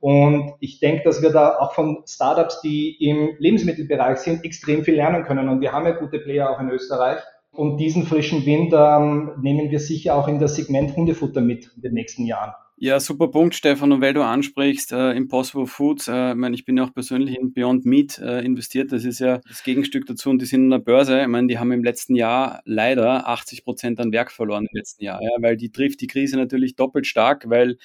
Und 0.04 0.56
ich 0.60 0.82
denke, 0.82 1.04
dass 1.06 1.22
wir 1.22 1.30
da 1.30 1.60
auch 1.60 1.76
von 1.76 2.04
Startups, 2.06 2.60
die 2.60 2.98
im 3.00 3.38
Lebensmittelbereich 3.40 4.18
sind, 4.18 4.44
extrem 4.44 4.84
viel 4.84 4.96
lernen 4.96 5.24
können. 5.24 5.48
Und 5.48 5.62
wir 5.62 5.72
haben 5.72 5.86
ja 5.86 5.94
gute 5.94 6.20
Player 6.20 6.50
auch 6.50 6.60
in 6.60 6.70
Österreich. 6.70 7.20
Und 7.54 7.78
diesen 7.78 8.06
frischen 8.06 8.46
Wind 8.46 8.74
ähm, 8.76 9.32
nehmen 9.42 9.72
wir 9.72 9.80
sicher 9.80 10.16
auch 10.16 10.28
in 10.28 10.40
das 10.40 10.58
Segment 10.58 10.94
Hundefutter 10.98 11.40
mit 11.40 11.72
in 11.78 11.84
den 11.84 11.94
nächsten 11.94 12.26
Jahren. 12.26 12.52
Ja, 12.78 13.00
super 13.00 13.28
Punkt, 13.30 13.54
Stefan. 13.56 13.92
Und 13.92 14.02
weil 14.02 14.14
du 14.14 14.24
ansprichst, 14.24 14.92
äh, 14.92 15.12
Impossible 15.12 15.68
Foods, 15.68 16.08
äh, 16.08 16.32
ich, 16.32 16.36
meine, 16.36 16.56
ich 16.56 16.66
bin 16.66 16.76
ja 16.76 16.84
auch 16.84 16.94
persönlich 16.94 17.38
in 17.38 17.54
Beyond 17.54 17.86
Meat 17.86 18.18
äh, 18.18 18.42
investiert. 18.44 18.92
Das 18.92 19.06
ist 19.06 19.20
ja 19.20 19.40
das 19.48 19.64
Gegenstück 19.64 20.06
dazu 20.08 20.30
und 20.32 20.42
die 20.42 20.46
sind 20.46 20.64
in 20.64 20.70
der 20.72 20.80
Börse. 20.80 21.22
Ich 21.22 21.28
meine, 21.28 21.48
die 21.48 21.60
haben 21.60 21.72
im 21.72 21.84
letzten 21.84 22.16
Jahr 22.16 22.62
leider 22.66 23.28
80 23.30 23.64
Prozent 23.64 24.00
an 24.00 24.12
Werk 24.12 24.32
verloren 24.32 24.66
im 24.70 24.76
letzten 24.78 25.04
Jahr, 25.04 25.22
ja, 25.22 25.30
weil 25.40 25.56
die 25.56 25.72
trifft 25.72 26.02
die 26.02 26.08
Krise 26.08 26.36
natürlich 26.36 26.76
doppelt 26.76 27.06
stark, 27.06 27.50
weil 27.50 27.78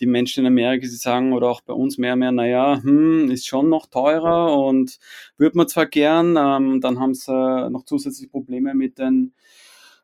die 0.00 0.06
Menschen 0.06 0.40
in 0.40 0.46
Amerika, 0.46 0.86
sie 0.86 0.96
sagen, 0.96 1.32
oder 1.32 1.48
auch 1.48 1.60
bei 1.60 1.74
uns 1.74 1.98
mehr 1.98 2.12
und 2.12 2.20
mehr, 2.20 2.32
naja, 2.32 2.80
hm, 2.82 3.30
ist 3.30 3.46
schon 3.46 3.68
noch 3.68 3.86
teurer 3.86 4.56
und 4.56 4.98
würde 5.38 5.58
man 5.58 5.68
zwar 5.68 5.86
gern, 5.86 6.36
ähm, 6.38 6.80
dann 6.80 7.00
haben 7.00 7.14
sie 7.14 7.32
äh, 7.32 7.68
noch 7.68 7.84
zusätzliche 7.84 8.30
Probleme 8.30 8.74
mit 8.74 8.98
den 8.98 9.34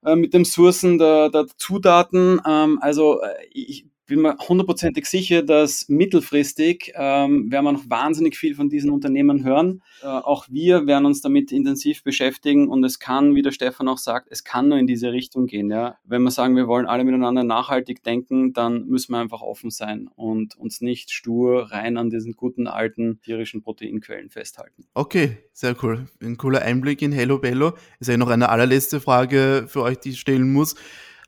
äh, 0.05 0.17
mit 0.17 0.35
dem 0.35 0.45
Sourcen 0.45 0.99
der, 0.99 1.31
der 1.31 1.47
Zutaten. 1.57 2.41
Ähm, 2.47 2.79
also 2.81 3.21
äh, 3.23 3.29
ich 3.53 3.87
bin 4.07 4.23
mir 4.23 4.37
hundertprozentig 4.37 5.07
sicher, 5.07 5.43
dass 5.43 5.89
mittelfristig 5.89 6.93
ähm, 6.95 7.51
werden 7.51 7.65
wir 7.65 7.73
noch 7.73 7.89
wahnsinnig 7.89 8.37
viel 8.37 8.55
von 8.55 8.69
diesen 8.69 8.91
Unternehmen 8.91 9.45
hören. 9.45 9.83
Äh, 10.03 10.07
auch 10.07 10.47
wir 10.51 10.87
werden 10.87 11.07
uns 11.07 11.21
damit 11.21 11.53
intensiv 11.53 12.03
beschäftigen 12.03 12.69
und 12.69 12.85
es 12.85 12.99
kann, 12.99 13.35
wie 13.35 13.43
der 13.43 13.53
Stefan 13.53 13.89
auch 13.89 13.99
sagt, 13.99 14.29
es 14.31 14.45
kann 14.45 14.69
nur 14.69 14.79
in 14.79 14.87
diese 14.87 15.13
Richtung 15.13 15.47
gehen. 15.47 15.71
Ja? 15.71 15.97
Wenn 16.05 16.23
wir 16.23 16.31
sagen, 16.31 16.57
wir 16.57 16.67
wollen 16.67 16.87
alle 16.87 17.05
miteinander 17.05 17.45
nachhaltig 17.45 18.03
denken, 18.03 18.53
dann 18.53 18.87
müssen 18.87 19.13
wir 19.13 19.19
einfach 19.19 19.43
offen 19.43 19.71
sein 19.71 20.09
und 20.15 20.57
uns 20.57 20.81
nicht 20.81 21.11
stur 21.11 21.71
rein 21.71 21.97
an 21.97 22.11
diesen 22.11 22.33
guten 22.33 22.67
alten 22.67 23.21
tierischen 23.23 23.63
Proteinquellen 23.63 24.31
festhalten. 24.31 24.85
Okay, 24.95 25.39
sehr 25.53 25.77
cool. 25.83 26.07
Ein 26.21 26.37
cooler 26.37 26.63
Einblick 26.63 27.03
in 27.03 27.13
Hello 27.13 27.39
Bello. 27.39 27.75
Ist 28.01 28.09
ja 28.09 28.17
noch 28.17 28.29
eine 28.29 28.49
allerletzte 28.49 29.01
Frage 29.01 29.67
für 29.69 29.83
euch, 29.83 29.99
die 29.99 30.11
ich 30.11 30.21
stellen 30.21 30.53
muss. 30.53 30.75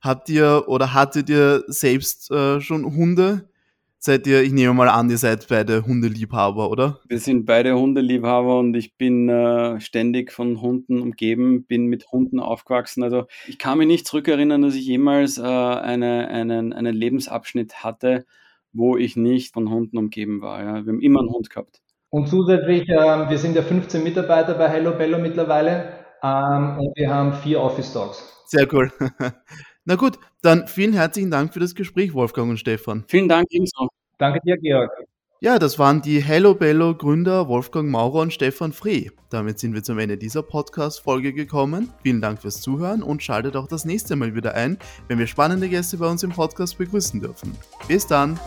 Habt 0.04 0.28
ihr 0.28 0.64
oder 0.66 0.92
hattet 0.92 1.30
ihr 1.30 1.64
selbst 1.66 2.30
äh, 2.30 2.60
schon 2.60 2.84
Hunde? 2.84 3.48
Seid 3.98 4.26
ihr, 4.26 4.42
ich 4.42 4.52
nehme 4.52 4.74
mal 4.74 4.90
an, 4.90 5.08
ihr 5.08 5.16
seid 5.16 5.48
beide 5.48 5.86
Hundeliebhaber, 5.86 6.70
oder? 6.70 7.00
Wir 7.08 7.18
sind 7.18 7.46
beide 7.46 7.74
Hundeliebhaber 7.74 8.58
und 8.58 8.74
ich 8.74 8.98
bin 8.98 9.30
äh, 9.30 9.80
ständig 9.80 10.30
von 10.30 10.60
Hunden 10.60 11.00
umgeben, 11.00 11.64
bin 11.64 11.86
mit 11.86 12.12
Hunden 12.12 12.38
aufgewachsen. 12.38 13.02
Also 13.02 13.24
ich 13.48 13.58
kann 13.58 13.78
mich 13.78 13.86
nicht 13.86 14.06
zurückerinnern, 14.06 14.60
dass 14.60 14.74
ich 14.74 14.84
jemals 14.84 15.38
äh, 15.38 15.42
eine, 15.42 16.28
einen, 16.28 16.74
einen 16.74 16.94
Lebensabschnitt 16.94 17.82
hatte, 17.82 18.26
wo 18.74 18.98
ich 18.98 19.16
nicht 19.16 19.54
von 19.54 19.70
Hunden 19.70 19.96
umgeben 19.96 20.42
war. 20.42 20.62
Ja. 20.62 20.84
Wir 20.84 20.92
haben 20.92 21.00
immer 21.00 21.20
einen 21.20 21.30
Hund 21.30 21.48
gehabt. 21.48 21.80
Und 22.10 22.28
zusätzlich, 22.28 22.86
äh, 22.90 23.30
wir 23.30 23.38
sind 23.38 23.56
ja 23.56 23.62
15 23.62 24.04
Mitarbeiter 24.04 24.52
bei 24.52 24.68
Hello 24.68 24.92
Bello 24.98 25.18
mittlerweile 25.18 25.94
ähm, 26.22 26.76
und 26.78 26.94
wir 26.94 27.08
haben 27.08 27.32
vier 27.32 27.58
Office 27.58 27.94
Dogs. 27.94 28.44
Sehr 28.48 28.70
cool. 28.70 28.92
Na 29.86 29.96
gut, 29.96 30.18
dann 30.40 30.66
vielen 30.66 30.94
herzlichen 30.94 31.30
Dank 31.30 31.52
für 31.52 31.60
das 31.60 31.74
Gespräch, 31.74 32.14
Wolfgang 32.14 32.50
und 32.50 32.58
Stefan. 32.58 33.04
Vielen 33.08 33.28
Dank 33.28 33.48
ebenso. 33.50 33.88
Danke 34.18 34.40
dir, 34.44 34.56
Georg. 34.56 34.90
Ja, 35.40 35.58
das 35.58 35.78
waren 35.78 36.00
die 36.00 36.22
Hello 36.22 36.54
Bello 36.54 36.94
Gründer 36.94 37.48
Wolfgang 37.48 37.90
Maurer 37.90 38.22
und 38.22 38.32
Stefan 38.32 38.72
Free. 38.72 39.10
Damit 39.28 39.58
sind 39.58 39.74
wir 39.74 39.82
zum 39.82 39.98
Ende 39.98 40.16
dieser 40.16 40.42
Podcast-Folge 40.42 41.34
gekommen. 41.34 41.90
Vielen 42.02 42.22
Dank 42.22 42.40
fürs 42.40 42.62
Zuhören 42.62 43.02
und 43.02 43.22
schaltet 43.22 43.54
auch 43.56 43.68
das 43.68 43.84
nächste 43.84 44.16
Mal 44.16 44.34
wieder 44.34 44.54
ein, 44.54 44.78
wenn 45.08 45.18
wir 45.18 45.26
spannende 45.26 45.68
Gäste 45.68 45.98
bei 45.98 46.08
uns 46.08 46.22
im 46.22 46.30
Podcast 46.30 46.78
begrüßen 46.78 47.20
dürfen. 47.20 47.54
Bis 47.86 48.06
dann! 48.06 48.40